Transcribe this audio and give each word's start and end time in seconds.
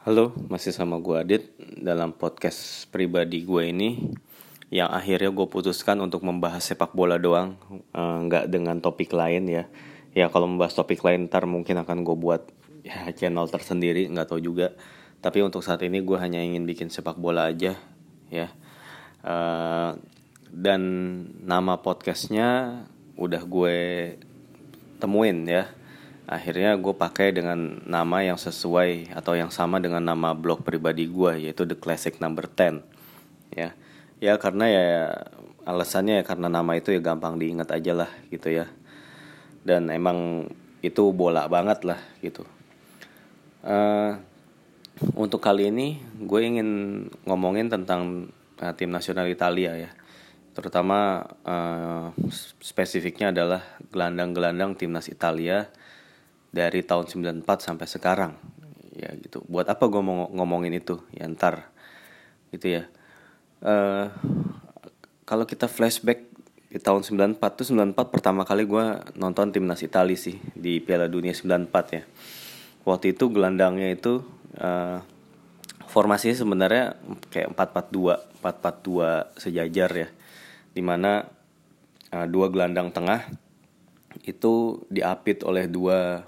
Halo, 0.00 0.32
masih 0.48 0.72
sama 0.72 0.96
gue 0.96 1.12
Adit 1.12 1.52
dalam 1.76 2.16
podcast 2.16 2.88
pribadi 2.88 3.44
gue 3.44 3.68
ini 3.68 4.08
yang 4.72 4.88
akhirnya 4.88 5.28
gue 5.28 5.44
putuskan 5.44 6.00
untuk 6.00 6.24
membahas 6.24 6.64
sepak 6.64 6.96
bola 6.96 7.20
doang, 7.20 7.60
eh, 7.92 8.16
nggak 8.24 8.48
dengan 8.48 8.80
topik 8.80 9.12
lain 9.12 9.44
ya. 9.44 9.68
Ya 10.16 10.32
kalau 10.32 10.48
membahas 10.48 10.72
topik 10.72 11.04
lain 11.04 11.28
ntar 11.28 11.44
mungkin 11.44 11.84
akan 11.84 12.00
gue 12.00 12.16
buat 12.16 12.48
ya 12.80 13.12
channel 13.12 13.44
tersendiri, 13.52 14.08
nggak 14.08 14.32
tahu 14.32 14.40
juga. 14.40 14.72
Tapi 15.20 15.44
untuk 15.44 15.60
saat 15.60 15.84
ini 15.84 16.00
gue 16.00 16.16
hanya 16.16 16.40
ingin 16.40 16.64
bikin 16.64 16.88
sepak 16.88 17.20
bola 17.20 17.52
aja 17.52 17.76
ya. 18.32 18.48
Eh, 19.20 19.90
dan 20.48 20.80
nama 21.44 21.76
podcastnya 21.76 22.48
udah 23.20 23.42
gue 23.44 23.76
temuin 24.96 25.44
ya 25.44 25.68
akhirnya 26.30 26.78
gue 26.78 26.94
pakai 26.94 27.34
dengan 27.34 27.82
nama 27.82 28.22
yang 28.22 28.38
sesuai 28.38 29.10
atau 29.18 29.34
yang 29.34 29.50
sama 29.50 29.82
dengan 29.82 30.06
nama 30.06 30.30
blog 30.30 30.62
pribadi 30.62 31.10
gue 31.10 31.50
yaitu 31.50 31.66
The 31.66 31.74
Classic 31.74 32.14
Number 32.22 32.46
10 32.46 32.86
ya 33.50 33.74
ya 34.22 34.38
karena 34.38 34.70
ya 34.70 34.86
alasannya 35.64 36.22
ya 36.22 36.24
karena 36.24 36.48
nama 36.52 36.76
itu 36.76 36.92
ya 36.92 37.00
gampang 37.00 37.40
diingat 37.40 37.72
aja 37.72 37.92
lah 38.04 38.10
gitu 38.28 38.52
ya. 38.52 38.68
Dan 39.64 39.92
emang 39.92 40.48
itu 40.80 41.12
bola 41.12 41.44
banget 41.48 41.84
lah 41.84 42.00
gitu. 42.24 42.44
Uh, 43.60 44.16
untuk 45.16 45.40
kali 45.40 45.68
ini 45.68 46.00
gue 46.20 46.40
ingin 46.40 46.68
ngomongin 47.28 47.68
tentang 47.68 48.32
uh, 48.60 48.72
tim 48.76 48.92
nasional 48.92 49.28
Italia 49.28 49.76
ya. 49.76 49.90
Terutama 50.56 51.24
uh, 51.44 52.12
spesifiknya 52.60 53.32
adalah 53.32 53.64
gelandang-gelandang 53.92 54.76
timnas 54.76 55.08
Italia 55.08 55.68
dari 56.50 56.82
tahun 56.82 57.06
94 57.06 57.46
sampai 57.62 57.86
sekarang. 57.86 58.32
Ya 58.94 59.14
gitu. 59.16 59.42
Buat 59.46 59.70
apa 59.70 59.86
gue 59.86 60.02
mau 60.02 60.26
ngomongin 60.30 60.74
itu? 60.76 60.98
Ya 61.14 61.26
ntar. 61.30 61.70
Gitu 62.50 62.78
ya. 62.78 62.82
Uh, 63.62 64.10
kalau 65.24 65.46
kita 65.46 65.70
flashback 65.70 66.26
di 66.70 66.78
tahun 66.78 67.02
94 67.02 67.42
tuh 67.58 67.66
94 67.74 68.14
pertama 68.14 68.46
kali 68.46 68.62
gue 68.62 68.84
nonton 69.18 69.50
timnas 69.50 69.82
Italia 69.82 70.14
sih 70.14 70.38
di 70.54 70.78
Piala 70.78 71.10
Dunia 71.10 71.34
94 71.34 71.96
ya. 71.96 72.02
Waktu 72.86 73.14
itu 73.14 73.30
gelandangnya 73.30 73.90
itu 73.90 74.22
uh, 74.58 74.98
formasinya 75.90 76.34
sebenarnya 76.38 76.94
kayak 77.30 77.54
442 77.58 78.42
442 78.42 79.38
sejajar 79.38 79.90
ya. 79.94 80.08
Di 80.70 80.82
mana 80.82 81.26
uh, 82.14 82.26
dua 82.30 82.46
gelandang 82.50 82.94
tengah 82.94 83.26
itu 84.26 84.82
diapit 84.90 85.42
oleh 85.46 85.66
dua 85.70 86.26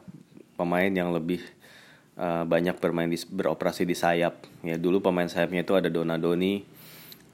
pemain 0.63 0.89
yang 0.95 1.11
lebih 1.11 1.43
uh, 2.15 2.47
banyak 2.47 2.79
bermain 2.79 3.11
di, 3.11 3.19
beroperasi 3.19 3.83
di 3.83 3.99
sayap. 3.99 4.47
Ya 4.63 4.79
dulu 4.79 5.03
pemain 5.03 5.27
sayapnya 5.27 5.67
itu 5.67 5.75
ada 5.75 5.91
Donadoni 5.91 6.63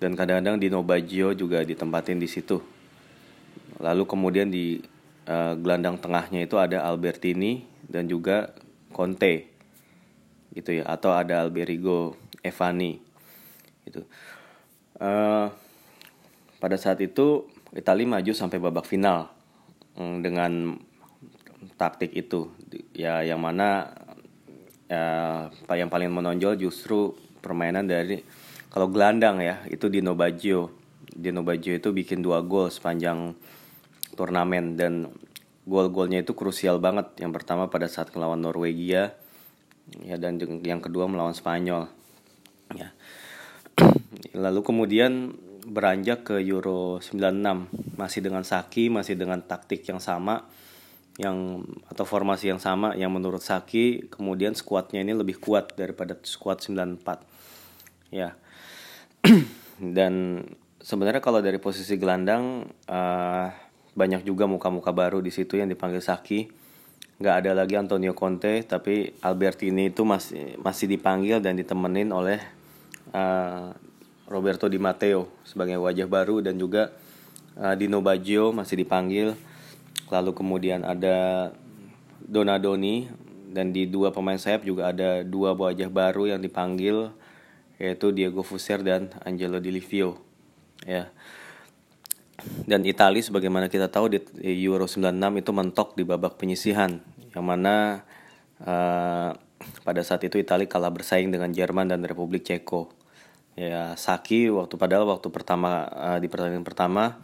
dan 0.00 0.16
kadang-kadang 0.16 0.56
Dino 0.56 0.80
Baggio 0.80 1.36
juga 1.36 1.60
ditempatin 1.60 2.16
di 2.16 2.28
situ. 2.30 2.64
Lalu 3.78 4.08
kemudian 4.08 4.48
di 4.48 4.80
uh, 5.28 5.52
gelandang 5.60 6.00
tengahnya 6.00 6.48
itu 6.48 6.56
ada 6.56 6.88
Albertini 6.88 7.68
dan 7.84 8.08
juga 8.08 8.56
Conte 8.88 9.58
gitu 10.56 10.80
ya 10.80 10.84
atau 10.88 11.12
ada 11.12 11.44
Alberigo 11.44 12.16
Evani 12.40 12.96
itu 13.84 14.00
uh, 14.98 15.52
pada 16.58 16.76
saat 16.80 16.98
itu 17.04 17.46
Italia 17.76 18.08
maju 18.08 18.32
sampai 18.32 18.58
babak 18.58 18.88
final 18.88 19.28
mm, 19.94 20.16
dengan 20.24 20.52
taktik 21.76 22.14
itu. 22.14 22.52
Ya 22.94 23.20
yang 23.26 23.42
mana 23.42 23.92
ya 24.88 25.52
yang 25.76 25.92
paling 25.92 26.08
menonjol 26.08 26.56
justru 26.56 27.12
permainan 27.44 27.84
dari 27.84 28.24
kalau 28.72 28.88
gelandang 28.88 29.40
ya 29.42 29.64
itu 29.68 29.90
Dino 29.92 30.16
Baggio. 30.16 30.72
Dino 31.08 31.42
Baggio 31.42 31.76
itu 31.76 31.90
bikin 31.92 32.22
dua 32.22 32.44
gol 32.44 32.70
sepanjang 32.70 33.34
turnamen 34.14 34.78
dan 34.78 35.12
gol-golnya 35.68 36.24
itu 36.24 36.32
krusial 36.32 36.80
banget. 36.80 37.20
Yang 37.20 37.42
pertama 37.42 37.68
pada 37.68 37.90
saat 37.90 38.12
melawan 38.16 38.40
Norwegia 38.40 39.12
ya 40.04 40.16
dan 40.20 40.36
yang 40.64 40.80
kedua 40.80 41.08
melawan 41.08 41.36
Spanyol. 41.36 41.88
Ya. 42.76 42.92
Lalu 44.44 44.60
kemudian 44.64 45.36
beranjak 45.68 46.24
ke 46.24 46.36
Euro 46.48 47.00
96 47.04 48.00
masih 48.00 48.20
dengan 48.24 48.40
Saki 48.40 48.88
masih 48.88 49.20
dengan 49.20 49.44
taktik 49.44 49.84
yang 49.84 50.00
sama 50.00 50.48
yang 51.18 51.66
atau 51.90 52.06
formasi 52.06 52.46
yang 52.46 52.62
sama 52.62 52.94
yang 52.94 53.10
menurut 53.10 53.42
Saki 53.42 54.06
kemudian 54.06 54.54
skuadnya 54.54 55.02
ini 55.02 55.18
lebih 55.18 55.42
kuat 55.42 55.74
daripada 55.74 56.14
skuad 56.22 56.62
94 56.62 58.14
ya. 58.14 58.38
Dan 59.98 60.46
sebenarnya 60.78 61.18
kalau 61.18 61.42
dari 61.42 61.58
posisi 61.58 61.98
gelandang 61.98 62.70
uh, 62.86 63.50
banyak 63.98 64.22
juga 64.22 64.46
muka-muka 64.46 64.94
baru 64.94 65.18
di 65.18 65.34
situ 65.34 65.58
yang 65.58 65.66
dipanggil 65.66 65.98
Saki. 65.98 66.46
Nggak 67.18 67.34
ada 67.34 67.50
lagi 67.50 67.74
Antonio 67.74 68.14
Conte 68.14 68.62
tapi 68.62 69.10
Albertini 69.26 69.90
itu 69.90 70.06
masih 70.06 70.54
masih 70.62 70.86
dipanggil 70.86 71.42
dan 71.42 71.58
ditemenin 71.58 72.14
oleh 72.14 72.38
uh, 73.10 73.74
Roberto 74.30 74.70
Di 74.70 74.78
Matteo 74.78 75.26
sebagai 75.42 75.82
wajah 75.82 76.06
baru 76.06 76.38
dan 76.46 76.62
juga 76.62 76.94
uh, 77.58 77.74
Dino 77.74 77.98
Baggio 78.06 78.54
masih 78.54 78.78
dipanggil 78.86 79.34
lalu 80.08 80.32
kemudian 80.34 80.84
ada 80.84 81.50
Donadoni 82.28 83.08
dan 83.48 83.72
di 83.72 83.88
dua 83.88 84.12
pemain 84.12 84.36
sayap 84.36 84.68
juga 84.68 84.92
ada 84.92 85.24
dua 85.24 85.56
wajah 85.56 85.88
baru 85.88 86.28
yang 86.36 86.40
dipanggil 86.44 87.08
yaitu 87.80 88.12
Diego 88.12 88.44
Fuser 88.44 88.84
dan 88.84 89.14
Angelo 89.24 89.62
Di 89.62 89.72
Livio 89.72 90.20
ya. 90.84 91.08
Dan 92.38 92.86
Italia 92.86 93.18
sebagaimana 93.18 93.66
kita 93.66 93.90
tahu 93.90 94.14
di 94.14 94.22
Euro 94.62 94.86
96 94.86 95.42
itu 95.42 95.50
mentok 95.50 95.88
di 95.98 96.06
babak 96.06 96.38
penyisihan 96.38 97.02
yang 97.34 97.42
mana 97.42 98.06
uh, 98.62 99.34
pada 99.82 100.00
saat 100.06 100.22
itu 100.22 100.38
Italia 100.38 100.70
kalah 100.70 100.94
bersaing 100.94 101.34
dengan 101.34 101.50
Jerman 101.50 101.90
dan 101.90 102.06
Republik 102.06 102.46
Ceko. 102.46 102.94
Ya 103.58 103.98
Saki 103.98 104.54
waktu 104.54 104.78
padahal 104.78 105.10
waktu 105.10 105.34
pertama 105.34 105.90
uh, 105.90 106.18
di 106.22 106.30
pertandingan 106.30 106.62
pertama 106.62 107.18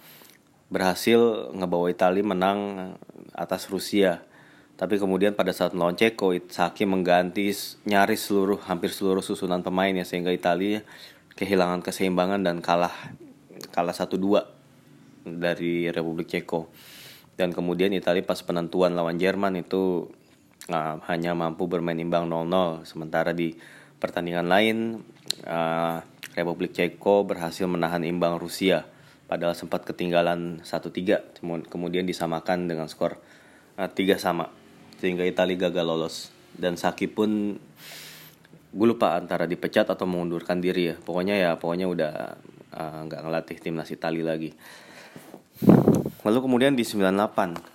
berhasil 0.75 1.55
ngebawa 1.55 1.87
Italia 1.87 2.27
menang 2.27 2.59
atas 3.31 3.71
Rusia. 3.71 4.27
Tapi 4.75 4.99
kemudian 4.99 5.39
pada 5.39 5.55
saat 5.55 5.71
melawan 5.71 5.95
Ceko, 5.95 6.35
Saki 6.51 6.83
mengganti 6.83 7.55
nyaris 7.87 8.27
seluruh 8.27 8.59
hampir 8.67 8.91
seluruh 8.91 9.23
susunan 9.23 9.62
pemain 9.62 9.95
ya 9.95 10.03
sehingga 10.03 10.35
Italia 10.35 10.83
kehilangan 11.39 11.79
keseimbangan 11.79 12.43
dan 12.43 12.59
kalah 12.59 12.91
kalah 13.71 13.95
1-2 13.95 15.31
dari 15.39 15.95
Republik 15.95 16.27
Ceko. 16.27 16.67
Dan 17.39 17.55
kemudian 17.55 17.95
Italia 17.95 18.27
pas 18.27 18.43
penentuan 18.43 18.99
lawan 18.99 19.15
Jerman 19.15 19.62
itu 19.62 20.11
uh, 20.71 20.97
hanya 21.06 21.39
mampu 21.39 21.71
bermain 21.71 21.99
imbang 21.99 22.27
0-0 22.27 22.83
sementara 22.83 23.31
di 23.31 23.55
pertandingan 24.03 24.47
lain 24.51 24.77
uh, 25.47 26.03
Republik 26.35 26.75
Ceko 26.75 27.23
berhasil 27.23 27.67
menahan 27.71 28.03
imbang 28.03 28.43
Rusia 28.43 28.87
padahal 29.25 29.57
sempat 29.57 29.89
ketinggalan 29.89 30.61
1-3 30.62 31.41
kemudian 31.69 32.05
disamakan 32.05 32.69
dengan 32.69 32.87
skor 32.87 33.17
uh, 33.81 33.89
3 33.89 34.21
sama 34.21 34.53
sehingga 34.99 35.27
Italia 35.27 35.69
gagal 35.69 35.85
lolos. 35.85 36.17
Dan 36.55 36.79
Saki 36.79 37.11
pun 37.11 37.59
gue 38.75 38.87
lupa 38.87 39.19
antara 39.19 39.45
dipecat 39.45 39.91
atau 39.91 40.07
mengundurkan 40.07 40.62
diri 40.62 40.95
ya. 40.95 40.97
Pokoknya 40.97 41.35
ya 41.35 41.51
pokoknya 41.59 41.87
udah 41.91 42.12
uh, 42.73 43.01
nggak 43.05 43.21
uh, 43.21 43.25
ngelatih 43.27 43.59
timnas 43.59 43.91
Italia 43.91 44.25
lagi. 44.25 44.55
Lalu 46.25 46.39
kemudian 46.41 46.73
di 46.73 46.89
98 46.89 47.75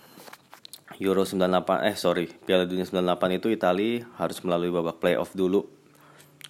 Euro 1.00 1.24
98 1.24 1.88
eh 1.88 1.96
sorry 1.96 2.28
Piala 2.28 2.68
Dunia 2.68 2.84
98 2.84 3.40
itu 3.40 3.48
Italia 3.48 4.04
harus 4.20 4.44
melalui 4.44 4.68
babak 4.68 5.00
playoff 5.00 5.32
dulu 5.32 5.64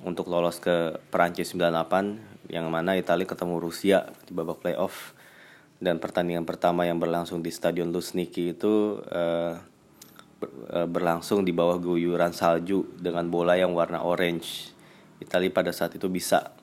untuk 0.02 0.25
lolos 0.31 0.57
ke 0.57 0.98
Perancis 1.13 1.54
98 1.54 2.38
yang 2.50 2.68
mana 2.74 2.98
Italia 2.98 3.30
ketemu 3.30 3.62
Rusia 3.62 4.10
di 4.25 4.34
babak 4.34 4.66
playoff 4.66 5.13
dan 5.80 6.01
pertandingan 6.01 6.44
pertama 6.44 6.84
yang 6.84 7.00
berlangsung 7.00 7.40
di 7.40 7.54
Stadion 7.54 7.94
Luzhniki 7.96 8.57
itu 8.57 9.00
uh, 9.00 9.56
berlangsung 10.69 11.44
di 11.44 11.56
bawah 11.56 11.80
guyuran 11.80 12.36
salju 12.36 12.88
dengan 13.00 13.28
bola 13.31 13.56
yang 13.56 13.72
warna 13.75 14.04
orange. 14.04 14.75
Italia 15.19 15.51
pada 15.51 15.72
saat 15.75 15.96
itu 15.96 16.07
bisa 16.07 16.56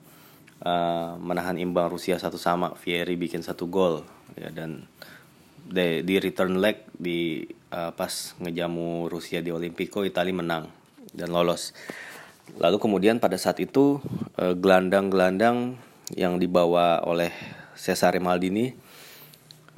uh, 0.65 1.13
menahan 1.17 1.57
imbang 1.57 1.89
Rusia 1.89 2.17
satu 2.17 2.37
sama. 2.37 2.73
Vieri 2.77 3.17
bikin 3.17 3.45
satu 3.45 3.69
gol 3.69 4.01
ya 4.37 4.49
dan 4.49 4.85
di, 5.67 6.01
di 6.01 6.15
return 6.17 6.57
leg 6.57 6.85
di 6.93 7.45
uh, 7.73 7.93
pas 7.93 8.37
ngejamu 8.41 9.09
Rusia 9.09 9.41
di 9.41 9.53
Olimpico 9.53 10.01
Italia 10.05 10.33
menang 10.33 10.69
dan 11.13 11.29
lolos. 11.33 11.73
Lalu 12.55 12.77
kemudian 12.79 13.19
pada 13.19 13.35
saat 13.35 13.59
itu 13.59 13.99
eh, 14.39 14.55
gelandang-gelandang 14.55 15.75
yang 16.15 16.39
dibawa 16.39 17.03
oleh 17.03 17.35
Cesare 17.75 18.17
Maldini 18.17 18.73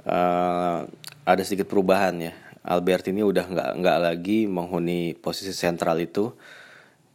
uh, 0.05 0.85
ada 1.25 1.41
sedikit 1.43 1.67
perubahan 1.67 2.15
ya. 2.21 2.33
Albert 2.63 3.09
ini 3.09 3.25
udah 3.25 3.49
nggak 3.49 3.69
nggak 3.81 3.97
lagi 3.97 4.45
menghuni 4.45 5.17
posisi 5.17 5.55
sentral 5.55 5.97
itu 5.97 6.31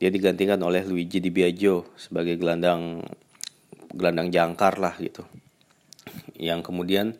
dia 0.03 0.11
digantikan 0.11 0.59
oleh 0.61 0.83
Luigi 0.83 1.23
Di 1.23 1.31
Biagio 1.31 1.95
sebagai 1.95 2.35
gelandang 2.35 3.07
gelandang 3.95 4.35
jangkar 4.35 4.83
lah 4.83 4.99
gitu 4.99 5.23
yang 6.37 6.61
kemudian 6.65 7.15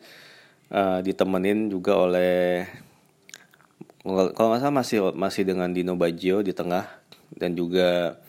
uh, 0.73 0.99
ditemenin 0.99 1.71
juga 1.71 1.95
oleh 1.95 2.67
kalau 4.05 4.53
nggak 4.53 4.61
salah 4.61 4.75
masih 4.75 4.99
masih 5.15 5.43
dengan 5.47 5.71
Dino 5.71 5.97
Baggio 5.97 6.43
di 6.45 6.53
tengah 6.53 6.85
dan 7.33 7.57
juga 7.57 8.19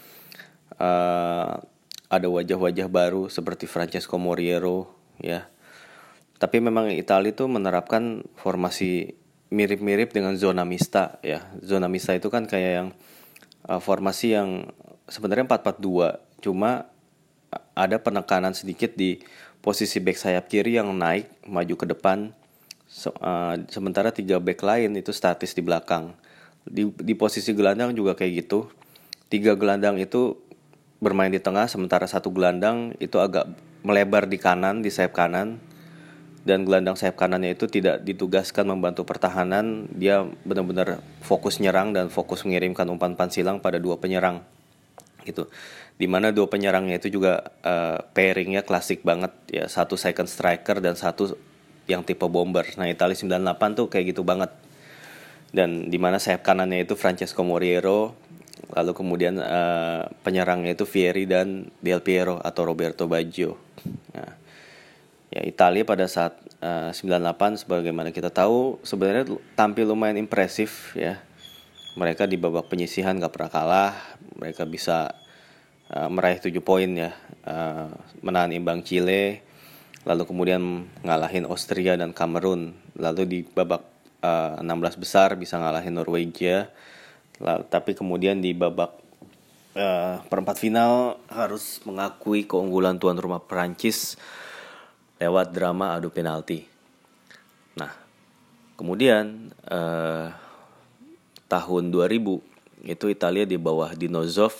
uh, 0.80 1.60
ada 2.06 2.26
wajah-wajah 2.30 2.86
baru 2.86 3.26
seperti 3.26 3.66
Francesco 3.66 4.16
Moriero 4.16 4.94
ya. 5.18 5.50
Tapi 6.36 6.60
memang 6.60 6.92
Italia 6.92 7.32
itu 7.32 7.48
menerapkan 7.48 8.20
formasi 8.36 9.16
mirip-mirip 9.48 10.12
dengan 10.12 10.36
zona 10.36 10.68
mista 10.68 11.16
ya. 11.24 11.48
Zona 11.64 11.88
mista 11.88 12.12
itu 12.12 12.28
kan 12.28 12.44
kayak 12.44 12.72
yang 12.72 12.88
uh, 13.66 13.80
formasi 13.80 14.36
yang 14.36 14.70
sebenarnya 15.08 15.46
4-4-2 15.48 16.42
cuma 16.44 16.90
ada 17.72 17.96
penekanan 18.00 18.52
sedikit 18.52 18.94
di 18.94 19.22
posisi 19.64 19.98
back 19.98 20.18
sayap 20.18 20.44
kiri 20.46 20.78
yang 20.78 20.92
naik 20.94 21.30
maju 21.46 21.74
ke 21.74 21.86
depan. 21.88 22.30
So, 22.86 23.10
uh, 23.18 23.58
sementara 23.66 24.14
tiga 24.14 24.38
back 24.38 24.62
lain 24.62 24.94
itu 24.94 25.10
statis 25.10 25.56
di 25.56 25.62
belakang. 25.64 26.14
Di, 26.66 26.86
di 26.86 27.14
posisi 27.14 27.54
gelandang 27.54 27.94
juga 27.94 28.14
kayak 28.14 28.46
gitu. 28.46 28.70
Tiga 29.26 29.58
gelandang 29.58 29.98
itu 29.98 30.38
bermain 30.98 31.28
di 31.28 31.40
tengah 31.42 31.68
sementara 31.68 32.08
satu 32.08 32.32
gelandang 32.32 32.96
itu 33.02 33.20
agak 33.20 33.48
melebar 33.84 34.26
di 34.26 34.40
kanan 34.40 34.80
di 34.80 34.90
sayap 34.90 35.14
kanan. 35.14 35.60
Dan 36.46 36.62
gelandang 36.62 36.94
sayap 36.94 37.18
kanannya 37.18 37.58
itu 37.58 37.66
tidak 37.66 38.06
ditugaskan 38.06 38.70
membantu 38.70 39.02
pertahanan. 39.02 39.90
Dia 39.90 40.22
benar-benar 40.46 41.02
fokus 41.18 41.58
nyerang 41.58 41.90
dan 41.90 42.06
fokus 42.06 42.46
mengirimkan 42.46 42.86
umpan-umpan 42.86 43.34
silang 43.34 43.58
pada 43.58 43.82
dua 43.82 43.98
penyerang 43.98 44.46
gitu. 45.26 45.50
Di 45.98 46.06
mana 46.06 46.30
dua 46.30 46.46
penyerangnya 46.46 47.02
itu 47.02 47.18
juga 47.18 47.50
uh, 47.66 47.98
pairingnya 48.14 48.62
klasik 48.62 49.02
banget 49.02 49.34
ya. 49.50 49.66
Satu 49.66 49.98
second 49.98 50.30
striker 50.30 50.78
dan 50.78 50.94
satu 50.94 51.34
yang 51.90 52.06
tipe 52.06 52.26
bomber. 52.30 52.62
Nah 52.78 52.86
Italia 52.86 53.18
98 53.18 53.78
tuh 53.78 53.86
kayak 53.90 54.14
gitu 54.14 54.22
banget. 54.22 54.54
Dan 55.50 55.90
di 55.90 55.98
mana 55.98 56.22
sayap 56.22 56.46
kanannya 56.46 56.86
itu 56.86 56.94
Francesco 56.94 57.42
Moriero 57.42 58.14
lalu 58.72 58.92
kemudian 58.96 59.38
uh, 59.38 60.08
penyerangnya 60.24 60.74
itu 60.74 60.88
Fieri 60.88 61.28
dan 61.28 61.70
Del 61.78 62.02
Piero 62.02 62.40
atau 62.40 62.66
Roberto 62.66 63.06
Baggio. 63.06 63.56
Nah, 64.16 64.32
ya 65.30 65.42
Italia 65.44 65.84
pada 65.86 66.08
saat 66.08 66.34
uh, 66.64 66.90
98 66.90 67.66
sebagaimana 67.66 68.10
kita 68.10 68.32
tahu 68.32 68.80
sebenarnya 68.82 69.28
tampil 69.54 69.92
lumayan 69.92 70.18
impresif 70.18 70.96
ya. 70.96 71.20
Mereka 71.96 72.28
di 72.28 72.36
babak 72.36 72.68
penyisihan 72.68 73.16
gak 73.16 73.32
pernah 73.32 73.48
kalah 73.48 73.92
mereka 74.36 74.68
bisa 74.68 75.16
uh, 75.88 76.08
meraih 76.12 76.36
7 76.36 76.52
poin 76.60 76.92
ya 76.92 77.16
uh, 77.48 77.88
menahan 78.20 78.52
imbang 78.52 78.84
Chile 78.84 79.40
lalu 80.06 80.22
kemudian 80.22 80.86
ngalahin 81.02 81.50
Austria 81.50 81.98
dan 81.98 82.14
Kamerun. 82.14 82.78
Lalu 82.94 83.22
di 83.26 83.38
babak 83.42 83.82
uh, 84.22 84.56
eh, 84.56 84.62
16 84.62 85.02
besar 85.02 85.34
bisa 85.34 85.58
ngalahin 85.58 85.98
Norwegia 85.98 86.70
lalu, 87.40 87.62
tapi 87.68 87.92
kemudian 87.92 88.40
di 88.40 88.56
babak 88.56 88.96
uh, 89.76 90.24
perempat 90.26 90.56
final 90.56 91.20
harus 91.28 91.84
mengakui 91.84 92.48
keunggulan 92.48 92.96
tuan 92.96 93.20
rumah 93.20 93.44
Prancis 93.44 94.16
lewat 95.20 95.52
drama 95.52 95.96
adu 95.96 96.08
penalti. 96.12 96.64
Nah 97.76 97.92
kemudian 98.76 99.52
uh, 99.68 100.32
tahun 101.46 101.92
2000 101.92 102.88
itu 102.88 103.06
Italia 103.10 103.44
di 103.44 103.56
bawah 103.56 103.92
Dinozov 103.92 104.54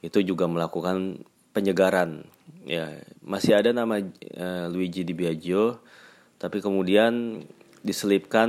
itu 0.00 0.18
juga 0.24 0.48
melakukan 0.48 1.20
penyegaran. 1.52 2.24
Ya 2.64 3.00
masih 3.24 3.56
ada 3.56 3.72
nama 3.72 4.00
uh, 4.00 4.66
Luigi 4.68 5.04
Di 5.04 5.12
Biagio 5.16 5.80
tapi 6.40 6.64
kemudian 6.64 7.44
diselipkan 7.80 8.48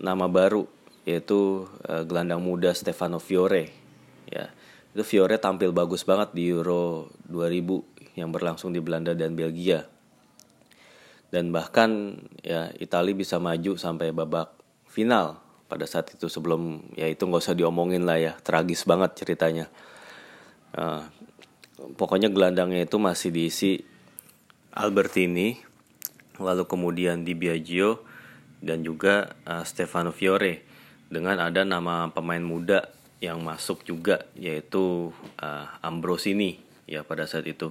nama 0.00 0.28
baru 0.28 0.64
yaitu 1.02 1.66
uh, 1.90 2.06
gelandang 2.06 2.42
muda 2.42 2.70
Stefano 2.74 3.18
Fiore 3.18 3.70
ya. 4.30 4.50
Itu 4.92 5.02
Fiore 5.08 5.40
tampil 5.40 5.72
bagus 5.72 6.04
banget 6.04 6.36
di 6.36 6.52
Euro 6.52 7.08
2000 7.24 8.20
yang 8.20 8.28
berlangsung 8.28 8.76
di 8.76 8.80
Belanda 8.84 9.16
dan 9.16 9.32
Belgia. 9.32 9.88
Dan 11.32 11.48
bahkan 11.48 12.20
ya 12.44 12.68
Italia 12.76 13.16
bisa 13.16 13.40
maju 13.40 13.72
sampai 13.80 14.12
babak 14.12 14.52
final 14.84 15.40
pada 15.64 15.88
saat 15.88 16.12
itu 16.12 16.28
sebelum 16.28 16.92
ya 16.92 17.08
itu 17.08 17.24
nggak 17.24 17.40
usah 17.40 17.56
diomongin 17.56 18.04
lah 18.04 18.20
ya 18.20 18.32
tragis 18.44 18.84
banget 18.84 19.16
ceritanya. 19.16 19.72
Uh, 20.76 21.08
pokoknya 21.96 22.28
gelandangnya 22.28 22.84
itu 22.84 23.00
masih 23.00 23.32
diisi 23.32 23.80
Albertini 24.76 25.56
lalu 26.36 26.64
kemudian 26.64 27.24
Di 27.24 27.32
Biagio 27.32 28.04
dan 28.60 28.84
juga 28.84 29.36
uh, 29.48 29.64
Stefano 29.64 30.12
Fiore 30.12 30.71
dengan 31.12 31.36
ada 31.44 31.60
nama 31.68 32.08
pemain 32.08 32.40
muda 32.40 32.88
yang 33.20 33.44
masuk 33.44 33.84
juga 33.84 34.24
yaitu 34.32 35.12
uh, 35.36 35.66
Ambrosini 35.84 36.56
ya 36.88 37.04
pada 37.04 37.28
saat 37.28 37.44
itu. 37.44 37.68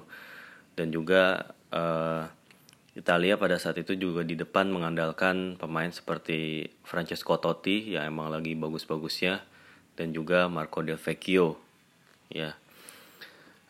Dan 0.78 0.94
juga 0.94 1.52
uh, 1.74 2.30
Italia 2.94 3.42
pada 3.42 3.58
saat 3.58 3.82
itu 3.82 3.98
juga 3.98 4.22
di 4.22 4.38
depan 4.38 4.70
mengandalkan 4.70 5.58
pemain 5.58 5.90
seperti 5.90 6.70
Francesco 6.86 7.42
Totti 7.42 7.98
yang 7.98 8.14
emang 8.14 8.30
lagi 8.30 8.54
bagus-bagusnya 8.54 9.42
dan 9.98 10.14
juga 10.14 10.46
Marco 10.46 10.86
Del 10.86 11.02
Vecchio 11.02 11.58
ya. 12.30 12.54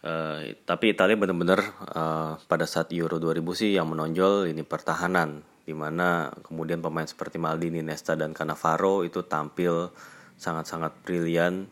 Uh, 0.02 0.58
tapi 0.66 0.98
Italia 0.98 1.14
benar-benar 1.14 1.62
uh, 1.94 2.34
pada 2.50 2.66
saat 2.66 2.90
Euro 2.90 3.22
2000 3.22 3.46
sih 3.54 3.72
yang 3.78 3.86
menonjol 3.94 4.50
ini 4.50 4.66
pertahanan 4.66 5.46
di 5.72 5.76
mana 5.80 6.28
kemudian 6.44 6.84
pemain 6.84 7.08
seperti 7.08 7.40
Maldini, 7.40 7.80
Nesta 7.80 8.20
dan 8.20 8.36
Cannavaro 8.36 9.08
itu 9.08 9.24
tampil 9.24 9.88
sangat-sangat 10.36 10.92
brilian 11.08 11.64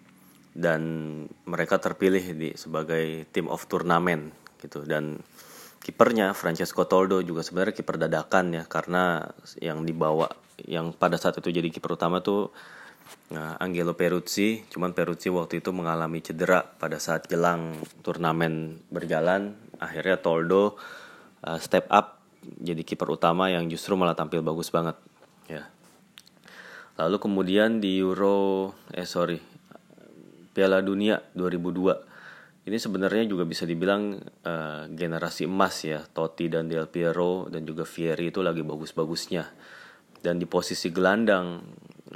dan 0.56 0.82
mereka 1.44 1.84
terpilih 1.84 2.24
di 2.32 2.56
sebagai 2.56 3.28
team 3.36 3.52
of 3.52 3.68
turnamen 3.68 4.32
gitu. 4.64 4.88
Dan 4.88 5.20
kipernya 5.84 6.32
Francesco 6.32 6.88
Toldo 6.88 7.20
juga 7.20 7.44
sebenarnya 7.44 7.76
kiper 7.76 8.00
dadakan 8.00 8.56
ya 8.56 8.64
karena 8.72 9.28
yang 9.60 9.84
dibawa 9.84 10.32
yang 10.64 10.96
pada 10.96 11.20
saat 11.20 11.44
itu 11.44 11.52
jadi 11.52 11.68
kiper 11.68 12.00
utama 12.00 12.24
tuh 12.24 12.56
nah, 13.36 13.60
Angelo 13.60 14.00
Peruzzi. 14.00 14.64
Cuman 14.72 14.96
Peruzzi 14.96 15.28
waktu 15.28 15.60
itu 15.60 15.76
mengalami 15.76 16.24
cedera 16.24 16.64
pada 16.64 17.04
saat 17.04 17.28
jelang 17.28 17.76
turnamen 18.00 18.80
berjalan. 18.88 19.60
Akhirnya 19.76 20.24
Toldo 20.24 20.80
uh, 21.44 21.60
step 21.60 21.92
up 21.92 22.19
jadi 22.44 22.82
kiper 22.84 23.10
utama 23.12 23.52
yang 23.52 23.68
justru 23.68 23.96
malah 24.00 24.16
tampil 24.16 24.40
bagus 24.44 24.72
banget. 24.72 24.96
Ya. 25.48 25.68
Lalu 27.00 27.18
kemudian 27.20 27.80
di 27.80 28.00
Euro 28.00 28.76
eh 28.92 29.08
sorry 29.08 29.40
Piala 30.52 30.84
Dunia 30.84 31.24
2002 31.36 32.68
ini 32.70 32.78
sebenarnya 32.78 33.26
juga 33.26 33.48
bisa 33.50 33.66
dibilang 33.66 34.20
uh, 34.46 34.86
generasi 34.92 35.50
emas 35.50 35.82
ya. 35.82 36.06
Totti 36.06 36.52
dan 36.52 36.70
Del 36.70 36.86
Piero 36.86 37.50
dan 37.50 37.66
juga 37.66 37.82
Fieri 37.88 38.30
itu 38.30 38.46
lagi 38.46 38.62
bagus-bagusnya. 38.62 39.48
Dan 40.20 40.38
di 40.38 40.46
posisi 40.46 40.92
gelandang 40.94 41.64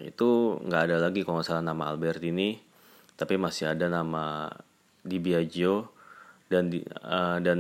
itu 0.04 0.60
nggak 0.62 0.82
ada 0.92 0.98
lagi 1.00 1.26
kalau 1.26 1.40
nggak 1.40 1.48
salah 1.48 1.66
nama 1.66 1.90
Albertini 1.90 2.58
tapi 3.14 3.38
masih 3.38 3.72
ada 3.78 3.86
nama 3.88 4.50
Di 5.04 5.22
Biagio 5.22 5.94
dan 6.50 6.70
di, 6.70 6.82
uh, 6.82 7.38
dan 7.42 7.60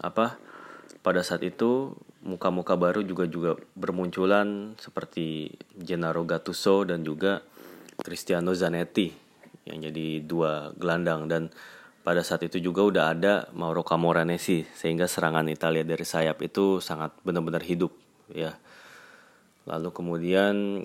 apa 0.00 0.36
pada 1.04 1.20
saat 1.20 1.44
itu 1.44 1.92
muka-muka 2.24 2.80
baru 2.80 3.04
juga 3.04 3.28
juga 3.28 3.60
bermunculan 3.76 4.72
seperti 4.80 5.52
Gennaro 5.76 6.24
Gattuso 6.24 6.88
dan 6.88 7.04
juga 7.04 7.44
Cristiano 8.00 8.56
Zanetti 8.56 9.12
yang 9.68 9.84
jadi 9.84 10.24
dua 10.24 10.72
gelandang 10.72 11.28
dan 11.28 11.52
pada 12.04 12.24
saat 12.24 12.44
itu 12.48 12.60
juga 12.60 12.84
udah 12.84 13.04
ada 13.12 13.34
Mauro 13.52 13.84
Camoranesi 13.84 14.64
sehingga 14.76 15.04
serangan 15.04 15.48
Italia 15.48 15.84
dari 15.84 16.04
sayap 16.04 16.40
itu 16.40 16.80
sangat 16.80 17.16
benar-benar 17.24 17.64
hidup 17.64 17.92
ya. 18.32 18.56
Lalu 19.64 19.88
kemudian 19.92 20.84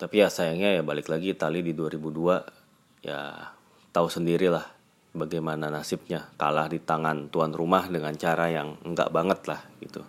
tapi 0.00 0.20
ya 0.20 0.28
sayangnya 0.28 0.80
ya 0.80 0.82
balik 0.84 1.08
lagi 1.12 1.32
Italia 1.32 1.60
di 1.60 1.76
2002 1.76 3.08
ya 3.08 3.52
tahu 3.92 4.08
sendirilah 4.08 4.73
bagaimana 5.14 5.70
nasibnya 5.70 6.28
kalah 6.34 6.66
di 6.66 6.82
tangan 6.82 7.30
tuan 7.30 7.54
rumah 7.54 7.86
dengan 7.86 8.12
cara 8.18 8.50
yang 8.50 8.76
enggak 8.82 9.14
banget 9.14 9.40
lah 9.46 9.60
gitu. 9.78 10.02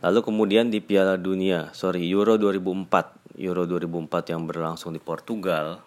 Lalu 0.00 0.20
kemudian 0.22 0.70
di 0.70 0.78
Piala 0.78 1.18
Dunia, 1.18 1.74
sorry 1.74 2.06
Euro 2.06 2.38
2004, 2.38 3.40
Euro 3.40 3.66
2004 3.66 4.32
yang 4.36 4.42
berlangsung 4.46 4.94
di 4.94 5.00
Portugal, 5.02 5.80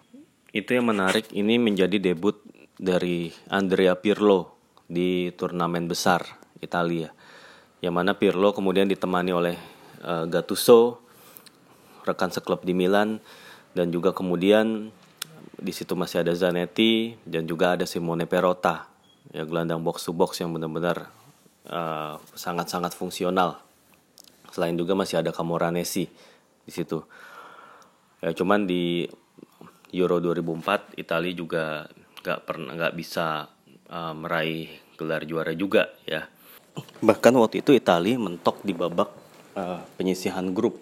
itu 0.52 0.74
yang 0.74 0.90
menarik 0.90 1.32
ini 1.32 1.62
menjadi 1.62 2.02
debut 2.02 2.42
dari 2.78 3.30
Andrea 3.48 3.94
Pirlo 3.94 4.58
di 4.90 5.30
turnamen 5.38 5.86
besar 5.86 6.26
Italia. 6.60 7.14
Yang 7.78 7.94
mana 7.94 8.12
Pirlo 8.18 8.58
kemudian 8.58 8.90
ditemani 8.90 9.32
oleh 9.32 9.56
uh, 10.02 10.26
Gattuso, 10.26 10.98
rekan 12.02 12.34
seklub 12.34 12.66
di 12.66 12.74
Milan 12.74 13.22
dan 13.78 13.94
juga 13.94 14.18
kemudian 14.18 14.90
di 15.58 15.74
situ 15.74 15.98
masih 15.98 16.22
ada 16.22 16.34
Zanetti 16.38 17.18
dan 17.26 17.50
juga 17.50 17.74
ada 17.74 17.90
Simone 17.90 18.30
Perota. 18.30 18.86
Ya 19.34 19.44
gelandang 19.44 19.84
box 19.84 20.08
to 20.08 20.16
box 20.16 20.40
yang 20.40 20.54
benar-benar 20.56 21.10
uh, 21.68 22.16
sangat-sangat 22.38 22.96
fungsional. 22.96 23.60
Selain 24.54 24.78
juga 24.78 24.96
masih 24.96 25.20
ada 25.20 25.36
Camoranesi 25.36 26.08
di 26.64 26.72
situ. 26.72 27.04
Ya 28.24 28.32
cuman 28.32 28.70
di 28.70 29.10
Euro 29.94 30.22
2004 30.22 31.00
Italia 31.00 31.34
juga 31.34 31.64
nggak 32.24 32.40
pernah 32.44 32.72
nggak 32.76 32.96
bisa 32.96 33.48
uh, 33.92 34.14
meraih 34.16 34.72
gelar 34.98 35.24
juara 35.24 35.54
juga 35.54 35.92
ya. 36.04 36.26
Bahkan 37.02 37.34
waktu 37.38 37.66
itu 37.66 37.74
Italia 37.74 38.18
mentok 38.18 38.62
di 38.62 38.74
babak 38.74 39.10
uh, 39.58 39.82
penyisihan 39.98 40.46
grup. 40.54 40.78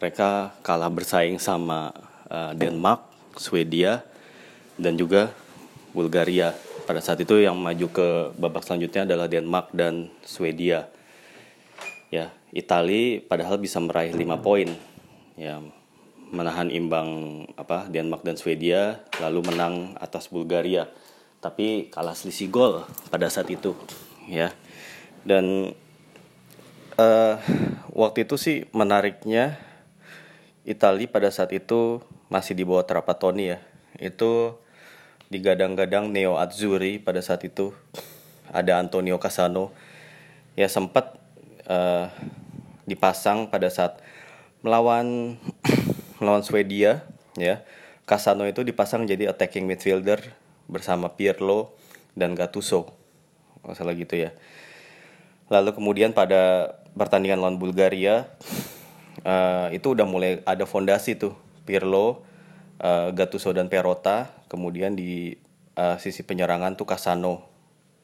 Mereka 0.00 0.62
kalah 0.64 0.88
bersaing 0.88 1.36
sama 1.36 1.92
uh, 2.32 2.56
Denmark, 2.56 3.09
Swedia, 3.40 4.04
dan 4.76 5.00
juga 5.00 5.32
Bulgaria. 5.96 6.52
Pada 6.84 7.00
saat 7.00 7.24
itu 7.24 7.40
yang 7.40 7.56
maju 7.56 7.86
ke 7.88 8.08
babak 8.36 8.60
selanjutnya 8.68 9.08
adalah 9.08 9.24
Denmark 9.32 9.72
dan 9.72 10.12
Swedia. 10.20 10.92
Ya, 12.12 12.34
Italia 12.52 13.24
padahal 13.24 13.56
bisa 13.56 13.80
meraih 13.80 14.12
5 14.12 14.44
poin. 14.44 14.68
Ya, 15.40 15.56
menahan 16.28 16.68
imbang 16.68 17.42
apa 17.56 17.88
Denmark 17.88 18.22
dan 18.22 18.36
Swedia 18.36 19.00
lalu 19.22 19.48
menang 19.48 19.96
atas 19.96 20.28
Bulgaria. 20.28 20.92
Tapi 21.40 21.88
kalah 21.88 22.12
selisih 22.12 22.52
gol 22.52 22.84
pada 23.08 23.32
saat 23.32 23.48
itu, 23.48 23.72
ya. 24.28 24.52
Dan 25.24 25.72
uh, 27.00 27.34
waktu 27.96 28.28
itu 28.28 28.36
sih 28.36 28.68
menariknya 28.76 29.56
Italia 30.68 31.08
pada 31.08 31.32
saat 31.32 31.56
itu 31.56 32.04
masih 32.30 32.54
di 32.54 32.62
bawah 32.62 32.86
Trapattoni 32.86 33.52
ya. 33.52 33.58
Itu 33.98 34.56
digadang-gadang 35.28 36.08
Neo 36.08 36.38
Azzurri 36.38 37.02
pada 37.02 37.20
saat 37.20 37.42
itu 37.44 37.74
ada 38.50 38.82
Antonio 38.82 39.18
Cassano 39.18 39.70
ya 40.58 40.66
sempat 40.66 41.18
uh, 41.70 42.10
dipasang 42.86 43.46
pada 43.46 43.70
saat 43.70 44.02
melawan 44.62 45.38
melawan 46.22 46.46
Swedia 46.46 47.04
ya. 47.34 47.66
Cassano 48.06 48.42
itu 48.46 48.66
dipasang 48.66 49.06
jadi 49.06 49.30
attacking 49.30 49.70
midfielder 49.70 50.18
bersama 50.66 51.14
Pirlo 51.14 51.74
dan 52.18 52.34
Gattuso. 52.34 52.90
Masalah 53.62 53.94
gitu 53.94 54.18
ya. 54.18 54.34
Lalu 55.46 55.78
kemudian 55.78 56.10
pada 56.10 56.74
pertandingan 56.94 57.38
lawan 57.38 57.58
Bulgaria 57.62 58.26
uh, 59.22 59.70
itu 59.70 59.94
udah 59.94 60.06
mulai 60.10 60.42
ada 60.42 60.66
fondasi 60.66 61.14
tuh 61.14 61.38
Pirlo, 61.70 62.26
uh, 62.82 63.14
Gattuso 63.14 63.54
dan 63.54 63.70
Perota, 63.70 64.26
kemudian 64.50 64.98
di 64.98 65.38
uh, 65.78 65.94
sisi 66.02 66.26
penyerangan 66.26 66.74
tuh 66.74 66.82
Casano, 66.82 67.46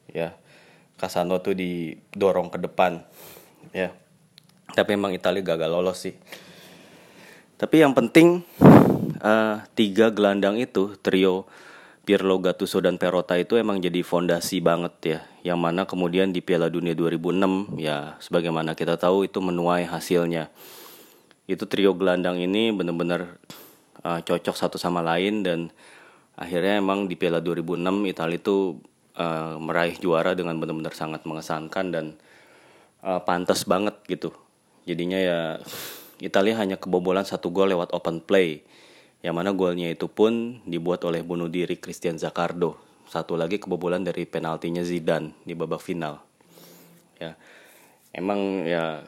ya 0.07 0.31
Casano 0.95 1.43
tuh 1.43 1.51
didorong 1.51 2.47
ke 2.47 2.63
depan, 2.63 3.03
ya. 3.75 3.91
Tapi 4.71 4.95
emang 4.95 5.11
Italia 5.11 5.43
gagal 5.43 5.67
lolos 5.67 5.99
sih. 5.99 6.15
Tapi 7.59 7.83
yang 7.83 7.91
penting 7.91 8.47
uh, 9.19 9.67
tiga 9.75 10.15
gelandang 10.15 10.55
itu 10.55 10.95
trio 11.03 11.43
Pirlo, 12.07 12.39
Gattuso 12.39 12.79
dan 12.79 12.95
Perota 12.95 13.35
itu 13.35 13.59
emang 13.59 13.83
jadi 13.83 13.99
fondasi 13.99 14.63
banget 14.63 14.93
ya. 15.03 15.19
Yang 15.43 15.59
mana 15.59 15.83
kemudian 15.83 16.31
di 16.31 16.39
Piala 16.39 16.71
Dunia 16.71 16.95
2006 16.95 17.75
ya 17.75 18.15
sebagaimana 18.23 18.79
kita 18.79 18.95
tahu 18.95 19.27
itu 19.27 19.43
menuai 19.43 19.83
hasilnya 19.83 20.47
itu 21.47 21.63
trio 21.63 21.95
gelandang 21.95 22.37
ini 22.43 22.75
benar-benar 22.75 23.39
uh, 24.03 24.19
cocok 24.19 24.55
satu 24.55 24.75
sama 24.75 24.99
lain 24.99 25.47
dan 25.47 25.59
akhirnya 26.35 26.83
emang 26.83 27.07
di 27.07 27.15
Piala 27.15 27.39
2006 27.39 27.81
Italia 28.03 28.37
itu 28.37 28.83
uh, 29.15 29.55
meraih 29.57 29.95
juara 29.97 30.35
dengan 30.35 30.59
benar-benar 30.59 30.91
sangat 30.91 31.23
mengesankan 31.23 31.85
dan 31.89 32.05
uh, 33.01 33.23
pantas 33.23 33.63
banget 33.63 33.95
gitu. 34.11 34.35
Jadinya 34.83 35.19
ya 35.19 35.39
Italia 36.19 36.59
hanya 36.59 36.75
kebobolan 36.75 37.23
satu 37.23 37.51
gol 37.51 37.71
lewat 37.71 37.95
open 37.95 38.19
play. 38.19 38.63
Yang 39.25 39.35
mana 39.35 39.51
golnya 39.55 39.89
itu 39.89 40.05
pun 40.07 40.61
dibuat 40.63 41.01
oleh 41.03 41.25
bunuh 41.25 41.49
diri 41.49 41.79
Christian 41.81 42.21
Zaccardo. 42.21 42.77
Satu 43.07 43.39
lagi 43.39 43.57
kebobolan 43.57 44.03
dari 44.03 44.27
penaltinya 44.27 44.83
Zidane 44.83 45.33
di 45.47 45.55
babak 45.57 45.81
final. 45.81 46.21
Ya. 47.17 47.33
Emang 48.13 48.63
ya 48.63 49.03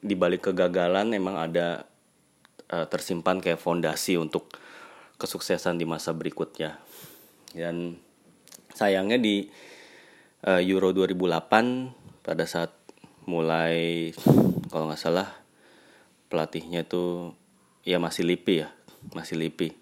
di 0.00 0.14
balik 0.14 0.50
kegagalan 0.50 1.08
memang 1.12 1.36
ada 1.36 1.86
uh, 2.72 2.86
tersimpan 2.88 3.40
kayak 3.40 3.60
fondasi 3.60 4.18
untuk 4.18 4.52
kesuksesan 5.16 5.80
di 5.80 5.86
masa 5.88 6.12
berikutnya. 6.12 6.76
Dan 7.56 7.96
sayangnya 8.76 9.16
di 9.16 9.48
uh, 10.44 10.60
Euro 10.60 10.92
2008 10.92 12.24
pada 12.26 12.44
saat 12.44 12.72
mulai 13.26 14.12
kalau 14.68 14.90
nggak 14.92 15.00
salah 15.00 15.28
pelatihnya 16.28 16.84
tuh 16.86 17.34
ya 17.86 17.96
masih 17.96 18.28
Lipi 18.28 18.66
ya, 18.66 18.68
masih 19.16 19.40
Lipi. 19.40 19.72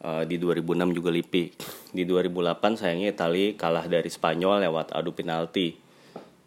Uh, 0.00 0.24
di 0.24 0.40
2006 0.40 0.96
juga 0.96 1.12
Lipi. 1.12 1.52
Di 1.92 2.08
2008 2.08 2.80
sayangnya 2.80 3.12
Italia 3.12 3.52
kalah 3.56 3.84
dari 3.84 4.08
Spanyol 4.08 4.64
lewat 4.64 4.96
adu 4.96 5.12
penalti 5.12 5.89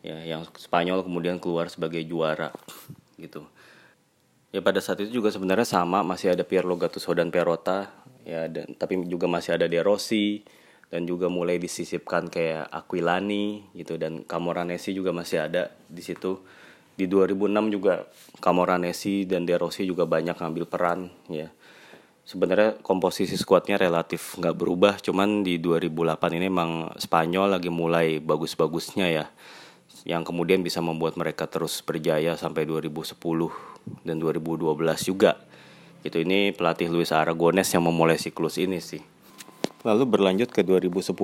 ya 0.04 0.20
yang 0.20 0.44
Spanyol 0.60 1.02
kemudian 1.02 1.40
keluar 1.40 1.72
sebagai 1.72 2.04
juara 2.04 2.52
gitu. 3.16 3.48
Ya 4.54 4.62
pada 4.62 4.78
saat 4.84 5.02
itu 5.02 5.18
juga 5.18 5.34
sebenarnya 5.34 5.66
sama 5.66 6.06
masih 6.06 6.36
ada 6.36 6.46
Pierlo 6.46 6.78
Gattuso 6.78 7.16
dan 7.18 7.34
Perota 7.34 7.90
ya 8.22 8.46
dan 8.52 8.78
tapi 8.78 9.02
juga 9.10 9.26
masih 9.26 9.58
ada 9.58 9.66
De 9.66 9.82
Rossi 9.82 10.46
dan 10.94 11.10
juga 11.10 11.26
mulai 11.26 11.58
disisipkan 11.58 12.30
kayak 12.30 12.70
Aquilani 12.70 13.66
gitu 13.74 13.98
dan 13.98 14.22
Camoranesi 14.28 14.94
juga 14.94 15.10
masih 15.10 15.50
ada 15.50 15.74
di 15.90 16.06
situ. 16.06 16.38
Di 16.94 17.10
2006 17.10 17.74
juga 17.74 18.06
Camoranesi 18.38 19.26
dan 19.26 19.50
De 19.50 19.58
Rossi 19.58 19.90
juga 19.90 20.06
banyak 20.06 20.38
ngambil 20.38 20.70
peran 20.70 21.10
ya. 21.32 21.50
Sebenarnya 22.24 22.78
komposisi 22.86 23.34
skuadnya 23.34 23.82
relatif 23.82 24.38
nggak 24.38 24.54
berubah 24.54 25.02
cuman 25.02 25.42
di 25.42 25.58
2008 25.58 26.38
ini 26.38 26.46
emang 26.48 26.94
Spanyol 27.02 27.58
lagi 27.58 27.74
mulai 27.74 28.22
bagus-bagusnya 28.22 29.10
ya 29.10 29.26
yang 30.04 30.28
kemudian 30.28 30.60
bisa 30.60 30.84
membuat 30.84 31.16
mereka 31.16 31.48
terus 31.48 31.80
berjaya 31.80 32.36
sampai 32.36 32.68
2010 32.68 33.16
dan 34.04 34.16
2012 34.20 34.76
juga. 35.08 35.40
Gitu 36.04 36.20
ini 36.20 36.52
pelatih 36.52 36.92
Luis 36.92 37.16
Aragones 37.16 37.72
yang 37.72 37.88
memulai 37.88 38.20
siklus 38.20 38.60
ini 38.60 38.84
sih. 38.84 39.00
Lalu 39.84 40.04
berlanjut 40.08 40.52
ke 40.52 40.64
2010. 40.64 41.16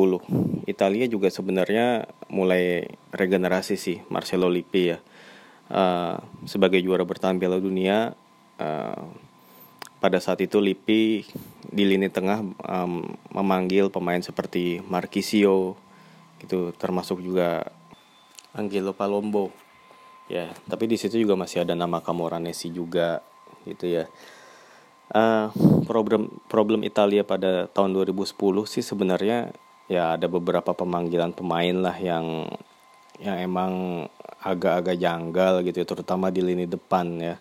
Italia 0.67 1.05
juga 1.07 1.27
sebenarnya 1.31 2.07
mulai 2.31 2.87
regenerasi 3.11 3.75
sih 3.75 4.03
Marcelo 4.07 4.47
Lippi 4.47 4.95
ya. 4.95 4.99
Uh, 5.69 6.17
sebagai 6.49 6.81
juara 6.81 7.05
bertahan 7.05 7.37
Piala 7.37 7.61
Dunia 7.61 8.17
uh, 8.57 9.05
pada 9.99 10.17
saat 10.17 10.39
itu 10.41 10.57
Lippi 10.57 11.27
di 11.69 11.83
lini 11.85 12.09
tengah 12.09 12.41
um, 12.41 13.05
memanggil 13.35 13.91
pemain 13.93 14.19
seperti 14.23 14.81
Marquisio 14.87 15.77
gitu 16.39 16.71
termasuk 16.73 17.19
juga 17.21 17.67
Angelo 18.53 18.93
Palombo. 18.93 19.53
Ya 20.29 20.53
tapi 20.69 20.85
di 20.85 20.97
situ 20.97 21.17
juga 21.17 21.33
masih 21.33 21.65
ada 21.65 21.73
nama 21.73 22.01
Camoranesi 22.01 22.69
juga 22.69 23.21
gitu 23.65 23.89
ya. 23.89 24.05
Uh, 25.09 25.49
problem 25.89 26.29
problem 26.45 26.85
Italia 26.85 27.25
pada 27.25 27.65
tahun 27.65 27.97
2010 27.97 28.37
sih 28.69 28.85
sebenarnya 28.85 29.49
ya 29.89 30.13
ada 30.13 30.29
beberapa 30.29 30.69
pemanggilan 30.77 31.33
pemain 31.33 31.73
lah 31.73 31.97
yang 31.97 32.45
yang 33.17 33.41
emang 33.41 34.05
agak-agak 34.39 34.95
janggal 35.01 35.65
gitu 35.65 35.81
ya, 35.81 35.87
terutama 35.89 36.29
di 36.29 36.45
lini 36.45 36.69
depan 36.69 37.07
ya. 37.17 37.35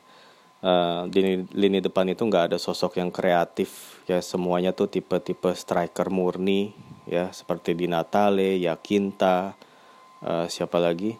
Uh, 0.58 1.06
di 1.06 1.46
lini 1.54 1.78
depan 1.78 2.08
itu 2.10 2.26
nggak 2.26 2.50
ada 2.50 2.58
sosok 2.58 2.98
yang 2.98 3.14
kreatif 3.14 4.02
ya 4.10 4.18
semuanya 4.18 4.74
tuh 4.74 4.90
tipe-tipe 4.90 5.54
striker 5.54 6.10
murni 6.10 6.74
ya 7.06 7.30
seperti 7.30 7.78
di 7.78 7.86
Natale, 7.86 8.58
Yakinta, 8.58 9.54
uh, 10.24 10.46
siapa 10.50 10.78
lagi? 10.80 11.14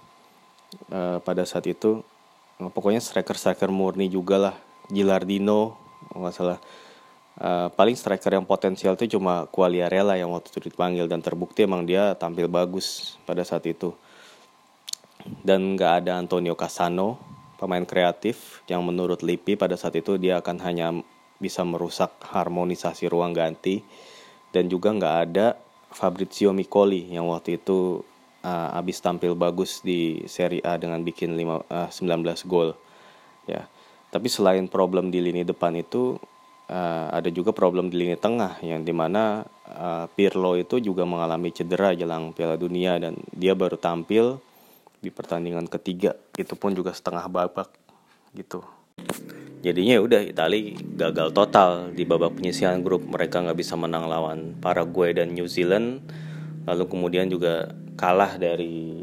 Uh, 0.93 1.17
pada 1.25 1.49
saat 1.49 1.65
itu 1.65 2.05
uh, 2.61 2.71
pokoknya 2.73 3.01
striker 3.01 3.37
striker 3.39 3.71
murni 3.71 4.11
juga 4.11 4.37
lah. 4.39 4.55
Gilardino 4.89 5.77
nggak 6.15 6.35
salah. 6.35 6.59
Uh, 7.39 7.71
paling 7.71 7.95
striker 7.95 8.35
yang 8.35 8.43
potensial 8.43 8.99
itu 8.99 9.15
cuma 9.15 9.47
Quagliarella 9.55 10.19
yang 10.19 10.35
waktu 10.35 10.51
itu 10.51 10.73
dipanggil. 10.73 11.07
Dan 11.07 11.23
terbukti 11.23 11.69
emang 11.69 11.87
dia 11.87 12.17
tampil 12.19 12.51
bagus 12.51 13.19
pada 13.23 13.45
saat 13.47 13.63
itu. 13.69 13.95
Dan 15.45 15.77
nggak 15.77 16.05
ada 16.05 16.19
Antonio 16.19 16.57
Cassano 16.59 17.21
pemain 17.59 17.83
kreatif 17.83 18.63
yang 18.71 18.87
menurut 18.87 19.23
Lippi 19.27 19.59
pada 19.59 19.75
saat 19.75 19.99
itu 19.99 20.15
dia 20.15 20.39
akan 20.39 20.57
hanya 20.63 20.95
bisa 21.39 21.63
merusak 21.63 22.11
harmonisasi 22.27 23.07
ruang 23.07 23.37
ganti. 23.37 23.85
Dan 24.51 24.67
juga 24.73 24.91
nggak 24.91 25.17
ada 25.29 25.55
Fabrizio 25.93 26.51
Micoli 26.57 27.13
yang 27.13 27.29
waktu 27.29 27.61
itu 27.61 28.03
uh, 28.49 28.79
abis 28.81 29.05
tampil 29.05 29.37
bagus 29.37 29.85
di 29.85 30.25
Serie 30.25 30.65
A 30.65 30.81
dengan 30.81 31.05
bikin 31.05 31.37
5, 31.37 31.69
uh, 31.69 31.89
19 31.93 32.49
gol 32.49 32.73
ya. 33.45 33.69
Tapi 34.09 34.29
selain 34.33 34.65
problem 34.73 35.13
di 35.13 35.21
lini 35.21 35.45
depan 35.45 35.77
itu 35.77 36.17
uh, 36.73 37.07
ada 37.13 37.29
juga 37.29 37.53
problem 37.53 37.93
di 37.93 38.01
lini 38.01 38.17
tengah 38.17 38.57
yang 38.65 38.81
di 38.81 38.93
mana 38.97 39.45
uh, 39.69 40.09
Pirlo 40.17 40.57
itu 40.57 40.81
juga 40.81 41.05
mengalami 41.05 41.53
cedera 41.53 41.93
jelang 41.93 42.33
Piala 42.33 42.57
Dunia 42.57 42.97
dan 42.97 43.21
dia 43.37 43.53
baru 43.53 43.77
tampil 43.77 44.41
di 45.05 45.13
pertandingan 45.13 45.69
ketiga. 45.69 46.17
Itu 46.33 46.57
pun 46.57 46.73
juga 46.73 46.97
setengah 46.97 47.29
babak 47.29 47.69
gitu. 48.33 48.65
Jadinya 49.59 49.99
ya 49.99 50.03
udah 50.03 50.21
Italia 50.23 50.73
gagal 50.95 51.35
total 51.35 51.91
di 51.93 52.07
babak 52.09 52.39
penyisihan 52.39 52.81
grup. 52.81 53.05
Mereka 53.05 53.45
nggak 53.45 53.59
bisa 53.59 53.75
menang 53.75 54.07
lawan 54.07 54.55
Paraguay 54.57 55.13
dan 55.13 55.35
New 55.35 55.51
Zealand. 55.51 56.01
Lalu 56.65 56.85
kemudian 56.87 57.27
juga 57.27 57.75
kalah 57.99 58.39
dari 58.39 59.03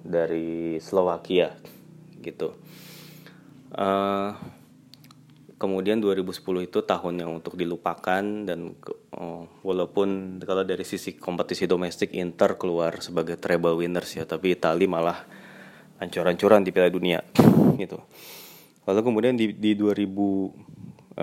dari 0.00 0.80
Slovakia 0.80 1.52
gitu. 2.24 2.56
Uh, 3.68 4.32
kemudian 5.60 6.00
2010 6.00 6.40
itu 6.64 6.78
tahun 6.80 7.14
yang 7.20 7.30
untuk 7.36 7.60
dilupakan 7.60 8.24
dan 8.24 8.72
uh, 9.12 9.44
walaupun 9.60 10.40
kalau 10.40 10.64
dari 10.64 10.88
sisi 10.88 11.20
kompetisi 11.20 11.68
domestik 11.68 12.16
Inter 12.16 12.56
keluar 12.56 13.04
sebagai 13.04 13.36
treble 13.36 13.76
winners 13.76 14.16
ya 14.16 14.24
tapi 14.24 14.56
Italia 14.56 14.88
malah 14.88 15.18
ancur-ancuran 16.00 16.64
di 16.64 16.72
Piala 16.72 16.88
Dunia 16.88 17.20
gitu. 17.82 18.00
Lalu 18.88 19.00
kemudian 19.04 19.36
di, 19.36 19.52
di 19.52 19.76
2012 19.76 21.20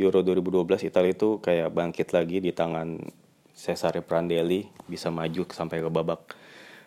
Euro 0.00 0.18
2012 0.24 0.88
Italia 0.88 1.12
itu 1.12 1.36
kayak 1.44 1.68
bangkit 1.68 2.16
lagi 2.16 2.40
di 2.40 2.56
tangan 2.56 2.96
Cesare 3.58 4.06
Prandelli 4.06 4.70
bisa 4.86 5.10
maju 5.10 5.42
sampai 5.50 5.82
ke 5.82 5.90
babak 5.90 6.38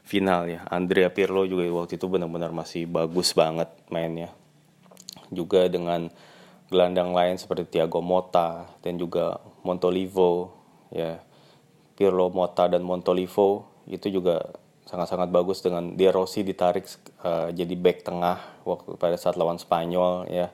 final 0.07 0.47
ya. 0.47 0.63
Andrea 0.71 1.11
Pirlo 1.11 1.43
juga 1.43 1.67
waktu 1.67 1.99
itu 1.99 2.07
benar-benar 2.07 2.55
masih 2.55 2.87
bagus 2.87 3.35
banget 3.35 3.67
mainnya. 3.91 4.31
Juga 5.27 5.67
dengan 5.67 6.07
gelandang 6.71 7.11
lain 7.11 7.35
seperti 7.35 7.67
Thiago 7.75 7.99
Motta 7.99 8.71
dan 8.79 8.95
juga 8.95 9.43
Montolivo 9.67 10.55
ya. 10.95 11.19
Pirlo 11.99 12.31
Motta 12.31 12.71
dan 12.71 12.87
Montolivo 12.87 13.67
itu 13.91 14.07
juga 14.07 14.55
sangat-sangat 14.87 15.27
bagus 15.27 15.59
dengan 15.59 15.93
De 15.99 16.07
Rossi 16.07 16.41
ditarik 16.41 16.87
uh, 17.21 17.51
jadi 17.51 17.75
back 17.75 18.07
tengah 18.07 18.39
waktu 18.63 18.95
pada 18.95 19.19
saat 19.19 19.35
lawan 19.35 19.59
Spanyol 19.59 20.31
ya. 20.31 20.47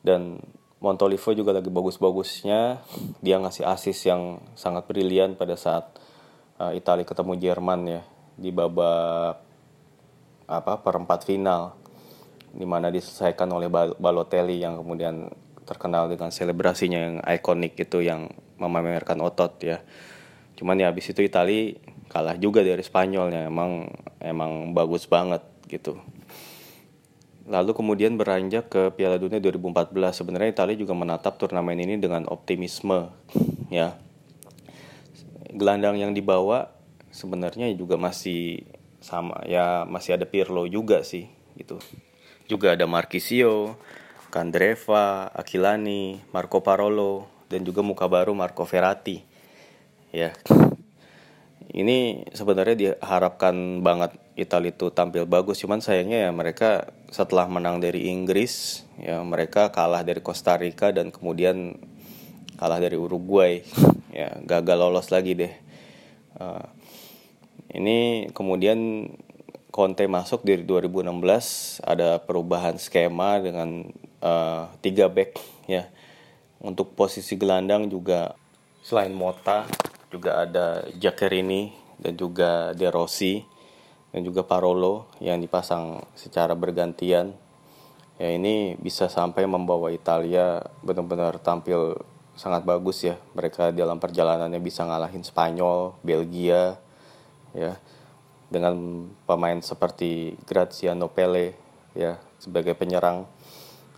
Dan 0.00 0.40
Montolivo 0.76 1.32
juga 1.32 1.56
lagi 1.56 1.72
bagus-bagusnya 1.72 2.84
dia 3.24 3.36
ngasih 3.40 3.64
asis 3.64 3.96
yang 4.04 4.44
sangat 4.52 4.84
brilian 4.84 5.32
pada 5.32 5.56
saat 5.56 5.88
uh, 6.60 6.76
Italia 6.76 7.08
ketemu 7.08 7.32
Jerman 7.40 7.80
ya 7.88 8.02
di 8.36 8.52
babak 8.52 9.40
apa 10.46 10.72
perempat 10.84 11.24
final 11.24 11.74
di 12.52 12.64
mana 12.68 12.92
diselesaikan 12.92 13.48
oleh 13.52 13.68
Balotelli 13.72 14.60
yang 14.60 14.80
kemudian 14.80 15.28
terkenal 15.66 16.08
dengan 16.08 16.30
selebrasinya 16.30 17.00
yang 17.00 17.16
ikonik 17.20 17.76
itu 17.76 18.00
yang 18.00 18.30
memamerkan 18.56 19.20
otot 19.20 19.60
ya. 19.60 19.82
Cuman 20.56 20.80
ya 20.80 20.88
habis 20.88 21.12
itu 21.12 21.20
Itali 21.20 21.76
kalah 22.08 22.38
juga 22.40 22.64
dari 22.64 22.80
Spanyolnya 22.80 23.50
emang 23.50 23.90
emang 24.22 24.72
bagus 24.72 25.04
banget 25.04 25.44
gitu. 25.68 26.00
Lalu 27.46 27.72
kemudian 27.78 28.18
beranjak 28.18 28.66
ke 28.70 28.82
Piala 28.94 29.22
Dunia 29.22 29.38
2014. 29.38 29.90
Sebenarnya 30.12 30.50
Italia 30.50 30.76
juga 30.76 30.94
menatap 30.98 31.38
turnamen 31.38 31.78
ini 31.78 31.94
dengan 31.98 32.26
optimisme 32.26 33.10
ya. 33.70 33.94
Gelandang 35.54 35.96
yang 35.96 36.12
dibawa 36.12 36.74
sebenarnya 37.14 37.70
juga 37.72 37.96
masih 37.96 38.66
sama 39.00 39.40
ya 39.46 39.86
masih 39.86 40.18
ada 40.18 40.26
Pirlo 40.26 40.66
juga 40.66 41.00
sih 41.06 41.30
gitu 41.56 41.78
juga 42.46 42.78
ada 42.78 42.86
Marquisio, 42.86 43.74
Candreva, 44.30 45.30
Aquilani, 45.34 46.22
Marco 46.30 46.62
Parolo, 46.62 47.26
dan 47.50 47.66
juga 47.66 47.82
muka 47.82 48.06
baru 48.06 48.32
Marco 48.32 48.62
Verratti. 48.62 49.22
Ya. 50.14 50.32
Ini 51.76 52.28
sebenarnya 52.32 52.76
diharapkan 52.76 53.84
banget 53.84 54.16
Italia 54.36 54.72
itu 54.72 54.88
tampil 54.92 55.28
bagus, 55.28 55.60
cuman 55.60 55.84
sayangnya 55.84 56.28
ya 56.28 56.30
mereka 56.32 56.88
setelah 57.12 57.48
menang 57.48 57.80
dari 57.82 58.08
Inggris, 58.08 58.84
ya 58.96 59.20
mereka 59.20 59.72
kalah 59.72 60.00
dari 60.00 60.24
Costa 60.24 60.56
Rica 60.56 60.92
dan 60.92 61.12
kemudian 61.12 61.76
kalah 62.56 62.80
dari 62.80 62.96
Uruguay. 62.96 63.60
Ya, 64.16 64.32
gagal 64.48 64.80
lolos 64.80 65.12
lagi 65.12 65.36
deh. 65.36 65.52
Uh, 66.40 66.64
ini 67.68 68.32
kemudian 68.32 69.12
Conte 69.68 70.08
masuk 70.08 70.40
dari 70.40 70.64
2016 70.64 71.84
ada 71.84 72.16
perubahan 72.24 72.80
skema 72.80 73.36
dengan 73.44 73.92
uh, 74.24 74.72
tiga 74.80 75.12
back 75.12 75.36
ya 75.68 75.84
untuk 76.64 76.96
posisi 76.96 77.36
gelandang 77.36 77.92
juga 77.92 78.32
selain 78.80 79.12
Mota 79.12 79.68
juga 80.10 80.46
ada 80.46 80.86
Jackerini 80.96 81.74
dan 81.98 82.14
juga 82.14 82.72
De 82.76 82.86
Rossi 82.88 83.42
dan 84.14 84.24
juga 84.24 84.46
Parolo 84.46 85.10
yang 85.20 85.40
dipasang 85.42 86.04
secara 86.16 86.56
bergantian. 86.56 87.34
Ya 88.16 88.32
ini 88.32 88.80
bisa 88.80 89.12
sampai 89.12 89.44
membawa 89.44 89.92
Italia 89.92 90.64
benar-benar 90.80 91.36
tampil 91.36 92.00
sangat 92.32 92.64
bagus 92.64 93.04
ya. 93.04 93.20
Mereka 93.36 93.76
dalam 93.76 94.00
perjalanannya 94.00 94.60
bisa 94.60 94.88
ngalahin 94.88 95.20
Spanyol 95.20 95.96
Belgia 96.00 96.80
ya 97.52 97.76
dengan 98.48 99.06
pemain 99.26 99.58
seperti 99.60 100.38
Graziano 100.48 101.12
Pele 101.12 101.56
ya 101.92 102.16
sebagai 102.40 102.72
penyerang. 102.72 103.28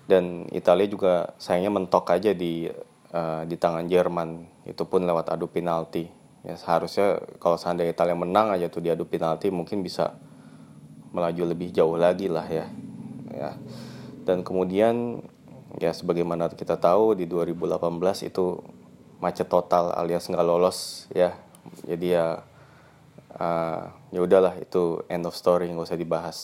Dan 0.08 0.48
Italia 0.50 0.88
juga 0.88 1.36
sayangnya 1.36 1.68
mentok 1.68 2.10
aja 2.10 2.32
di 2.32 2.64
uh, 3.12 3.42
di 3.48 3.56
tangan 3.56 3.86
Jerman 3.88 4.48
itu 4.68 4.82
pun 4.84 5.04
lewat 5.04 5.32
adu 5.32 5.48
penalti. 5.48 6.08
Ya 6.46 6.54
seharusnya 6.54 7.18
kalau 7.42 7.58
seandainya 7.58 7.92
Italia 7.92 8.16
menang 8.16 8.54
aja 8.54 8.70
tuh 8.70 8.80
di 8.80 8.88
adu 8.92 9.04
penalti 9.04 9.50
mungkin 9.50 9.82
bisa 9.82 10.16
melaju 11.12 11.42
lebih 11.50 11.72
jauh 11.72 11.96
lagi 11.96 12.28
lah 12.28 12.46
ya. 12.46 12.66
Ya. 13.32 13.50
Dan 14.24 14.44
kemudian 14.44 15.24
ya 15.80 15.92
sebagaimana 15.92 16.52
kita 16.52 16.76
tahu 16.76 17.16
di 17.16 17.24
2018 17.24 18.28
itu 18.28 18.60
macet 19.18 19.50
total 19.50 19.92
alias 19.96 20.28
nggak 20.28 20.46
lolos 20.46 21.08
ya. 21.12 21.34
Jadi 21.84 22.16
ya 22.16 22.44
uh, 23.36 23.82
ya 24.14 24.20
udahlah 24.20 24.56
itu 24.60 25.04
end 25.10 25.26
of 25.26 25.34
story 25.34 25.68
nggak 25.68 25.88
usah 25.90 25.98
dibahas. 26.00 26.38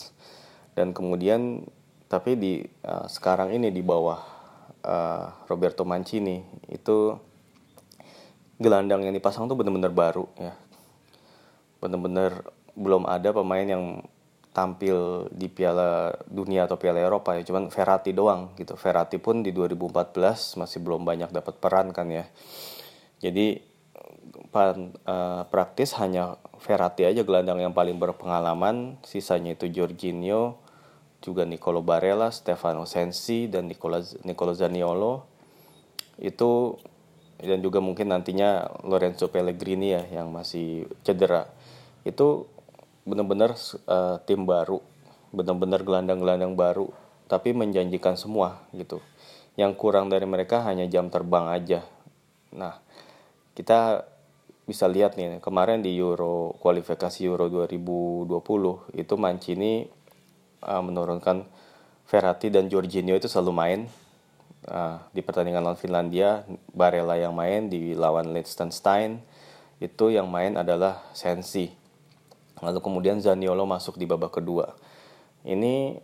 Dan 0.75 0.91
kemudian 0.91 1.65
tapi 2.11 2.35
di 2.35 2.53
uh, 2.83 3.07
sekarang 3.07 3.55
ini 3.55 3.71
di 3.71 3.81
bawah 3.81 4.34
uh, 4.85 5.33
Roberto 5.49 5.83
Mancini 5.89 6.45
itu 6.69 7.17
gelandang 8.61 9.03
yang 9.03 9.15
dipasang 9.17 9.51
tuh 9.51 9.57
bener-bener 9.59 9.91
baru 9.91 10.29
ya. 10.39 10.55
Bener-bener 11.83 12.45
belum 12.79 13.09
ada 13.09 13.35
pemain 13.35 13.67
yang 13.67 14.05
tampil 14.55 15.27
di 15.35 15.51
Piala 15.51 16.15
Dunia 16.31 16.71
atau 16.71 16.79
Piala 16.79 17.03
Eropa 17.03 17.35
ya 17.35 17.43
cuman 17.43 17.73
Verratti 17.73 18.15
doang 18.15 18.55
gitu. 18.55 18.79
Verratti 18.79 19.19
pun 19.19 19.43
di 19.43 19.51
2014 19.51 20.61
masih 20.61 20.79
belum 20.79 21.03
banyak 21.03 21.35
dapat 21.35 21.59
peran 21.59 21.91
kan 21.91 22.07
ya. 22.07 22.25
Jadi 23.19 23.59
pan, 24.55 24.95
uh, 25.07 25.43
praktis 25.51 25.99
hanya 25.99 26.39
Verratti 26.63 27.05
aja 27.05 27.27
gelandang 27.27 27.61
yang 27.61 27.75
paling 27.77 27.99
berpengalaman, 27.99 28.97
sisanya 29.05 29.53
itu 29.53 29.69
Jorginho, 29.69 30.64
juga 31.25 31.49
Nicolo 31.49 31.81
Barella, 31.81 32.29
Stefano 32.29 32.85
Sensi 32.85 33.49
dan 33.49 33.65
Nicola 33.65 34.05
Nicolo 34.29 34.53
Zaniolo. 34.53 35.25
Itu 36.21 36.77
dan 37.41 37.65
juga 37.65 37.81
mungkin 37.81 38.13
nantinya 38.13 38.69
Lorenzo 38.85 39.33
Pellegrini 39.33 39.97
ya 39.97 40.05
yang 40.21 40.29
masih 40.31 40.85
cedera. 41.01 41.49
Itu 42.05 42.47
benar-benar 43.09 43.57
uh, 43.89 44.21
tim 44.29 44.45
baru, 44.45 44.85
benar-benar 45.33 45.81
gelandang-gelandang 45.81 46.53
baru, 46.55 46.93
tapi 47.27 47.57
menjanjikan 47.57 48.21
semua 48.21 48.61
gitu. 48.77 49.01
Yang 49.57 49.81
kurang 49.81 50.13
dari 50.13 50.29
mereka 50.29 50.61
hanya 50.69 50.85
jam 50.85 51.09
terbang 51.09 51.49
aja. 51.49 51.81
Nah, 52.53 52.79
kita 53.57 54.05
bisa 54.65 54.89
lihat 54.89 55.21
nih 55.21 55.45
kemarin 55.45 55.85
di 55.85 55.93
Euro 56.01 56.57
kualifikasi 56.57 57.21
Euro 57.29 57.53
2020 57.53 58.97
itu 58.97 59.15
Mancini 59.21 59.85
uh, 60.65 60.83
menurunkan 60.83 61.45
Verratti 62.09 62.53
dan 62.53 62.69
Jorginho 62.69 63.17
itu 63.17 63.29
selalu 63.29 63.53
main. 63.53 63.81
Uh, 64.65 64.97
di 65.13 65.21
pertandingan 65.21 65.61
lawan 65.61 65.77
Finlandia 65.77 66.41
Barella 66.73 67.21
yang 67.21 67.37
main 67.37 67.69
di 67.69 67.93
lawan 67.93 68.33
Liechtenstein 68.33 69.21
itu 69.77 70.09
yang 70.09 70.25
main 70.33 70.57
adalah 70.57 71.05
Sensi. 71.13 71.69
Lalu 72.65 72.81
kemudian 72.81 73.21
Zaniolo 73.21 73.69
masuk 73.69 74.01
di 74.01 74.09
babak 74.09 74.41
kedua. 74.41 74.73
Ini 75.45 76.01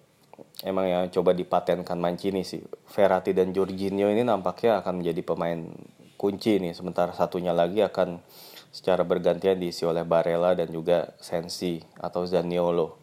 emang 0.69 0.85
yang 0.85 1.05
coba 1.09 1.33
dipatenkan 1.33 1.97
Mancini 1.97 2.45
sih. 2.45 2.61
Verratti 2.93 3.33
dan 3.33 3.57
Jorginho 3.57 4.13
ini 4.13 4.21
nampaknya 4.21 4.85
akan 4.85 5.01
menjadi 5.01 5.25
pemain 5.25 5.73
kunci 6.21 6.61
nih. 6.61 6.77
Sementara 6.77 7.17
satunya 7.17 7.57
lagi 7.57 7.81
akan 7.81 8.21
secara 8.69 9.03
bergantian 9.09 9.57
diisi 9.57 9.89
oleh 9.89 10.05
Barella 10.05 10.53
dan 10.53 10.69
juga 10.69 11.17
Sensi 11.17 11.81
atau 11.97 12.29
Zaniolo. 12.29 13.00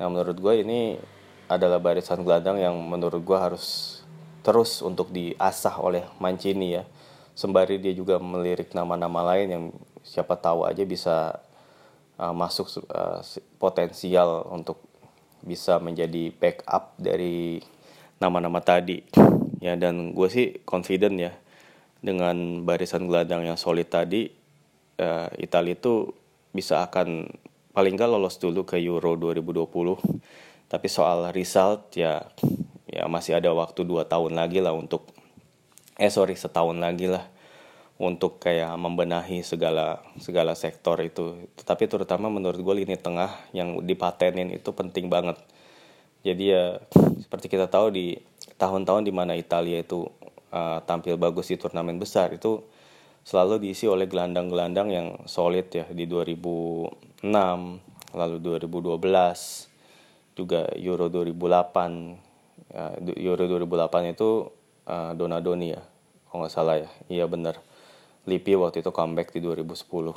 Nah 0.00 0.08
menurut 0.08 0.40
gue 0.40 0.54
ini 0.64 0.96
adalah 1.44 1.76
barisan 1.76 2.24
gelandang 2.24 2.56
yang 2.56 2.72
menurut 2.72 3.20
gue 3.20 3.36
harus 3.36 4.00
terus 4.40 4.80
untuk 4.80 5.12
diasah 5.12 5.76
oleh 5.76 6.08
Mancini 6.16 6.80
ya. 6.80 6.88
Sembari 7.36 7.76
dia 7.76 7.92
juga 7.92 8.16
melirik 8.16 8.72
nama-nama 8.72 9.20
lain 9.36 9.48
yang 9.52 9.64
siapa 10.00 10.40
tahu 10.40 10.64
aja 10.64 10.80
bisa 10.88 11.44
uh, 12.16 12.32
masuk 12.32 12.80
uh, 12.88 13.20
potensial 13.60 14.48
untuk 14.48 14.80
bisa 15.44 15.76
menjadi 15.76 16.32
backup 16.32 16.96
dari 16.96 17.60
nama-nama 18.16 18.64
tadi. 18.64 19.04
Ya 19.60 19.76
dan 19.76 20.16
gue 20.16 20.28
sih 20.32 20.64
confident 20.64 21.20
ya 21.20 21.32
dengan 22.00 22.64
barisan 22.64 23.04
gelandang 23.04 23.44
yang 23.44 23.60
solid 23.60 23.92
tadi 23.92 24.32
uh, 24.96 25.28
Italia 25.36 25.76
itu 25.76 26.08
bisa 26.56 26.80
akan 26.88 27.28
paling 27.80 27.96
nggak 27.96 28.12
lolos 28.12 28.36
dulu 28.36 28.68
ke 28.68 28.76
Euro 28.84 29.16
2020 29.16 29.72
tapi 30.68 30.86
soal 30.92 31.32
result 31.32 31.96
ya 31.96 32.28
ya 32.84 33.08
masih 33.08 33.40
ada 33.40 33.48
waktu 33.56 33.88
dua 33.88 34.04
tahun 34.04 34.36
lagi 34.36 34.60
lah 34.60 34.76
untuk 34.76 35.08
eh 35.96 36.12
sorry 36.12 36.36
setahun 36.36 36.76
lagi 36.76 37.08
lah 37.08 37.24
untuk 37.96 38.36
kayak 38.36 38.76
membenahi 38.76 39.40
segala 39.40 40.04
segala 40.20 40.52
sektor 40.52 41.00
itu. 41.00 41.48
Tetapi 41.56 41.88
terutama 41.88 42.28
menurut 42.28 42.60
gue 42.60 42.84
lini 42.84 43.00
tengah 43.00 43.32
yang 43.56 43.80
dipatenin 43.80 44.52
itu 44.52 44.72
penting 44.76 45.08
banget. 45.08 45.40
Jadi 46.20 46.52
ya 46.52 46.84
seperti 47.16 47.48
kita 47.48 47.64
tahu 47.72 47.96
di 47.96 48.20
tahun-tahun 48.60 49.08
di 49.08 49.12
mana 49.12 49.32
Italia 49.40 49.80
itu 49.80 50.04
uh, 50.52 50.84
tampil 50.84 51.16
bagus 51.16 51.48
di 51.48 51.56
turnamen 51.56 51.96
besar 51.96 52.28
itu 52.36 52.60
selalu 53.24 53.68
diisi 53.68 53.86
oleh 53.86 54.08
gelandang-gelandang 54.08 54.88
yang 54.90 55.08
solid 55.28 55.68
ya 55.70 55.86
di 55.92 56.08
2006 56.08 57.26
lalu 58.10 58.36
2012 58.42 59.00
juga 60.34 60.66
Euro 60.80 61.06
2008 61.12 62.74
uh, 62.74 62.96
Euro 63.18 63.44
2008 63.46 64.14
itu 64.14 64.48
uh, 64.88 65.12
Donadoni 65.14 65.68
ya 65.74 65.82
kalau 66.30 66.46
nggak 66.46 66.54
salah 66.54 66.78
ya. 66.78 66.90
Iya 67.10 67.24
benar. 67.26 67.58
Lippi 68.30 68.54
waktu 68.54 68.86
itu 68.86 68.94
comeback 68.94 69.34
di 69.34 69.42
2010 69.42 70.14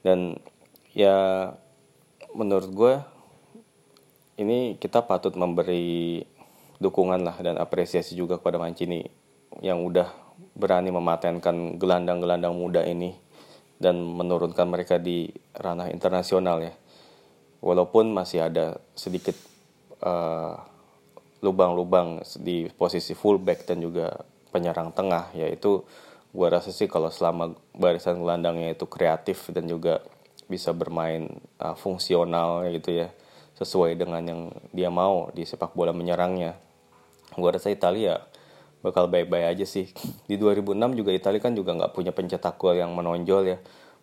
dan 0.00 0.40
ya 0.96 1.16
menurut 2.32 2.70
gue 2.72 2.94
ini 4.40 4.80
kita 4.80 5.04
patut 5.04 5.36
memberi 5.36 6.24
dukungan 6.80 7.20
lah 7.20 7.36
dan 7.44 7.60
apresiasi 7.60 8.16
juga 8.16 8.40
kepada 8.40 8.56
Mancini 8.56 9.04
yang 9.60 9.84
udah 9.84 10.08
berani 10.54 10.92
mematenkan 10.92 11.80
gelandang-gelandang 11.80 12.54
muda 12.54 12.84
ini 12.84 13.16
dan 13.80 13.96
menurunkan 13.96 14.68
mereka 14.68 15.00
di 15.00 15.32
ranah 15.56 15.88
internasional 15.88 16.60
ya. 16.60 16.74
Walaupun 17.60 18.12
masih 18.12 18.48
ada 18.48 18.80
sedikit 18.96 19.36
uh, 20.04 20.56
lubang-lubang 21.40 22.20
di 22.40 22.68
posisi 22.72 23.16
fullback 23.16 23.64
dan 23.68 23.80
juga 23.80 24.12
penyerang 24.52 24.92
tengah 24.92 25.32
yaitu 25.32 25.80
gue 26.30 26.46
rasa 26.46 26.70
sih 26.70 26.86
kalau 26.86 27.10
selama 27.10 27.56
barisan 27.74 28.20
gelandangnya 28.20 28.76
itu 28.76 28.86
kreatif 28.86 29.50
dan 29.50 29.66
juga 29.66 30.04
bisa 30.46 30.70
bermain 30.74 31.26
uh, 31.62 31.74
fungsional 31.74 32.66
gitu 32.68 33.06
ya 33.06 33.08
sesuai 33.60 33.96
dengan 33.98 34.22
yang 34.24 34.42
dia 34.72 34.88
mau 34.88 35.28
di 35.36 35.44
sepak 35.44 35.76
bola 35.76 35.92
menyerangnya. 35.92 36.56
Gue 37.36 37.50
rasa 37.52 37.68
Italia 37.68 38.29
bakal 38.80 39.08
baik-baik 39.08 39.56
aja 39.56 39.66
sih. 39.68 39.88
Di 40.24 40.40
2006 40.40 40.76
juga 40.96 41.10
Italia 41.12 41.40
kan 41.40 41.52
juga 41.52 41.76
nggak 41.76 41.92
punya 41.92 42.12
pencetak 42.12 42.56
gol 42.56 42.76
yang 42.76 42.92
menonjol 42.96 43.42
ya. 43.44 43.58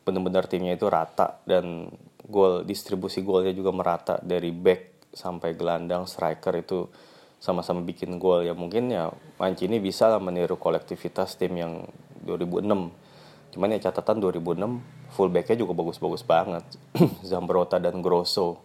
Benar-benar 0.06 0.48
timnya 0.48 0.78
itu 0.78 0.88
rata 0.88 1.42
dan 1.44 1.92
gol 2.28 2.64
distribusi 2.64 3.26
golnya 3.26 3.52
juga 3.52 3.74
merata 3.74 4.16
dari 4.22 4.54
back 4.54 5.12
sampai 5.12 5.58
gelandang 5.58 6.06
striker 6.06 6.54
itu 6.56 6.88
sama-sama 7.42 7.82
bikin 7.82 8.22
gol. 8.22 8.46
Ya 8.46 8.54
mungkin 8.54 8.90
ya 8.94 9.10
Mancini 9.42 9.82
bisa 9.82 10.08
lah 10.08 10.22
meniru 10.22 10.56
kolektivitas 10.58 11.36
tim 11.38 11.58
yang 11.58 11.74
2006 12.24 13.10
cuman 13.48 13.74
ya 13.74 13.90
catatan 13.90 14.20
2006 14.22 15.14
fullbacknya 15.18 15.58
juga 15.58 15.74
bagus-bagus 15.74 16.22
banget. 16.22 16.64
Zambrota 17.30 17.82
dan 17.82 18.06
Grosso. 18.06 18.62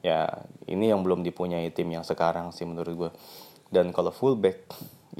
Ya 0.00 0.46
ini 0.64 0.88
yang 0.88 1.04
belum 1.04 1.20
dipunyai 1.26 1.68
tim 1.74 1.90
yang 1.92 2.06
sekarang 2.06 2.56
sih 2.56 2.64
menurut 2.64 2.94
gue 2.96 3.10
dan 3.70 3.94
kalau 3.94 4.10
fullback 4.10 4.66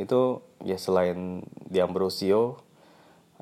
itu 0.01 0.41
ya 0.65 0.81
selain 0.81 1.45
Diambrosio 1.69 2.65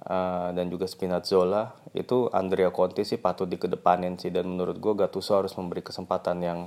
uh, 0.03 0.51
dan 0.51 0.67
juga 0.67 0.91
Spinazzola 0.91 1.79
itu 1.95 2.27
Andrea 2.35 2.75
Conti 2.75 3.07
sih 3.07 3.23
patut 3.23 3.47
dikedepanin 3.47 4.19
sih. 4.19 4.35
Dan 4.35 4.59
menurut 4.59 4.83
gue 4.83 4.93
Gattuso 4.99 5.39
harus 5.39 5.55
memberi 5.55 5.87
kesempatan 5.87 6.43
yang 6.43 6.61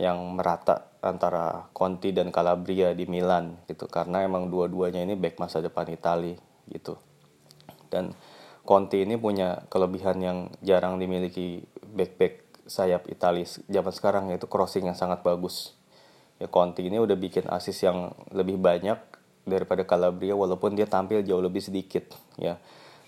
yang 0.00 0.18
merata 0.34 0.90
antara 1.04 1.68
Conti 1.76 2.10
dan 2.10 2.32
Calabria 2.32 2.96
di 2.96 3.04
Milan 3.04 3.60
gitu. 3.68 3.84
Karena 3.86 4.24
emang 4.24 4.48
dua-duanya 4.48 5.04
ini 5.04 5.14
back 5.14 5.36
masa 5.36 5.60
depan 5.60 5.86
Italia 5.92 6.40
gitu. 6.72 6.96
Dan 7.92 8.16
Conti 8.64 9.04
ini 9.04 9.20
punya 9.20 9.68
kelebihan 9.68 10.16
yang 10.24 10.38
jarang 10.64 10.96
dimiliki 10.96 11.68
back-back 11.84 12.64
sayap 12.64 13.12
Italia 13.12 13.44
zaman 13.44 13.92
sekarang 13.92 14.24
yaitu 14.32 14.48
crossing 14.48 14.88
yang 14.88 14.96
sangat 14.96 15.20
bagus 15.20 15.76
ya 16.38 16.48
Conti 16.50 16.86
ini 16.86 16.98
udah 16.98 17.14
bikin 17.14 17.46
asis 17.46 17.86
yang 17.86 18.10
lebih 18.34 18.58
banyak 18.58 18.98
daripada 19.44 19.84
Calabria 19.84 20.32
walaupun 20.34 20.72
dia 20.74 20.88
tampil 20.88 21.20
jauh 21.22 21.40
lebih 21.40 21.60
sedikit 21.60 22.16
ya. 22.40 22.56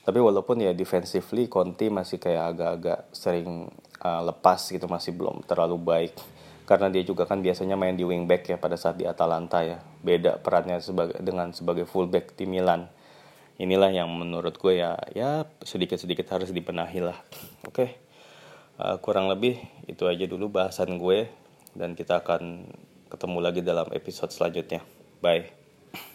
Tapi 0.06 0.22
walaupun 0.22 0.62
ya 0.62 0.70
defensively 0.70 1.50
Conti 1.50 1.90
masih 1.90 2.22
kayak 2.22 2.54
agak-agak 2.54 3.10
sering 3.10 3.66
uh, 4.06 4.22
lepas 4.22 4.62
gitu 4.70 4.86
masih 4.86 5.18
belum 5.18 5.42
terlalu 5.50 5.76
baik. 5.82 6.14
Karena 6.62 6.90
dia 6.90 7.02
juga 7.02 7.26
kan 7.26 7.42
biasanya 7.42 7.74
main 7.74 7.94
di 7.94 8.06
wingback 8.06 8.54
ya 8.54 8.56
pada 8.58 8.78
saat 8.78 8.98
di 8.98 9.06
Atalanta 9.06 9.66
ya. 9.66 9.82
Beda 9.82 10.38
perannya 10.38 10.78
sebagai 10.78 11.18
dengan 11.18 11.50
sebagai 11.50 11.90
fullback 11.90 12.38
di 12.38 12.46
Milan. 12.46 12.86
Inilah 13.58 13.90
yang 13.90 14.12
menurut 14.12 14.54
gue 14.60 14.78
ya 14.78 14.94
ya 15.16 15.48
sedikit 15.66 15.98
sedikit 15.98 16.30
harus 16.30 16.54
dipenahi 16.54 17.02
lah. 17.02 17.18
Oke 17.66 17.98
uh, 18.78 18.96
kurang 19.00 19.26
lebih 19.26 19.58
itu 19.88 20.06
aja 20.06 20.24
dulu 20.28 20.52
bahasan 20.52 21.00
gue. 21.00 21.26
Dan 21.76 21.92
kita 21.92 22.24
akan 22.24 22.72
ketemu 23.10 23.38
lagi 23.42 23.60
dalam 23.62 23.88
episode 23.94 24.30
selanjutnya. 24.34 24.82
Bye 25.22 25.65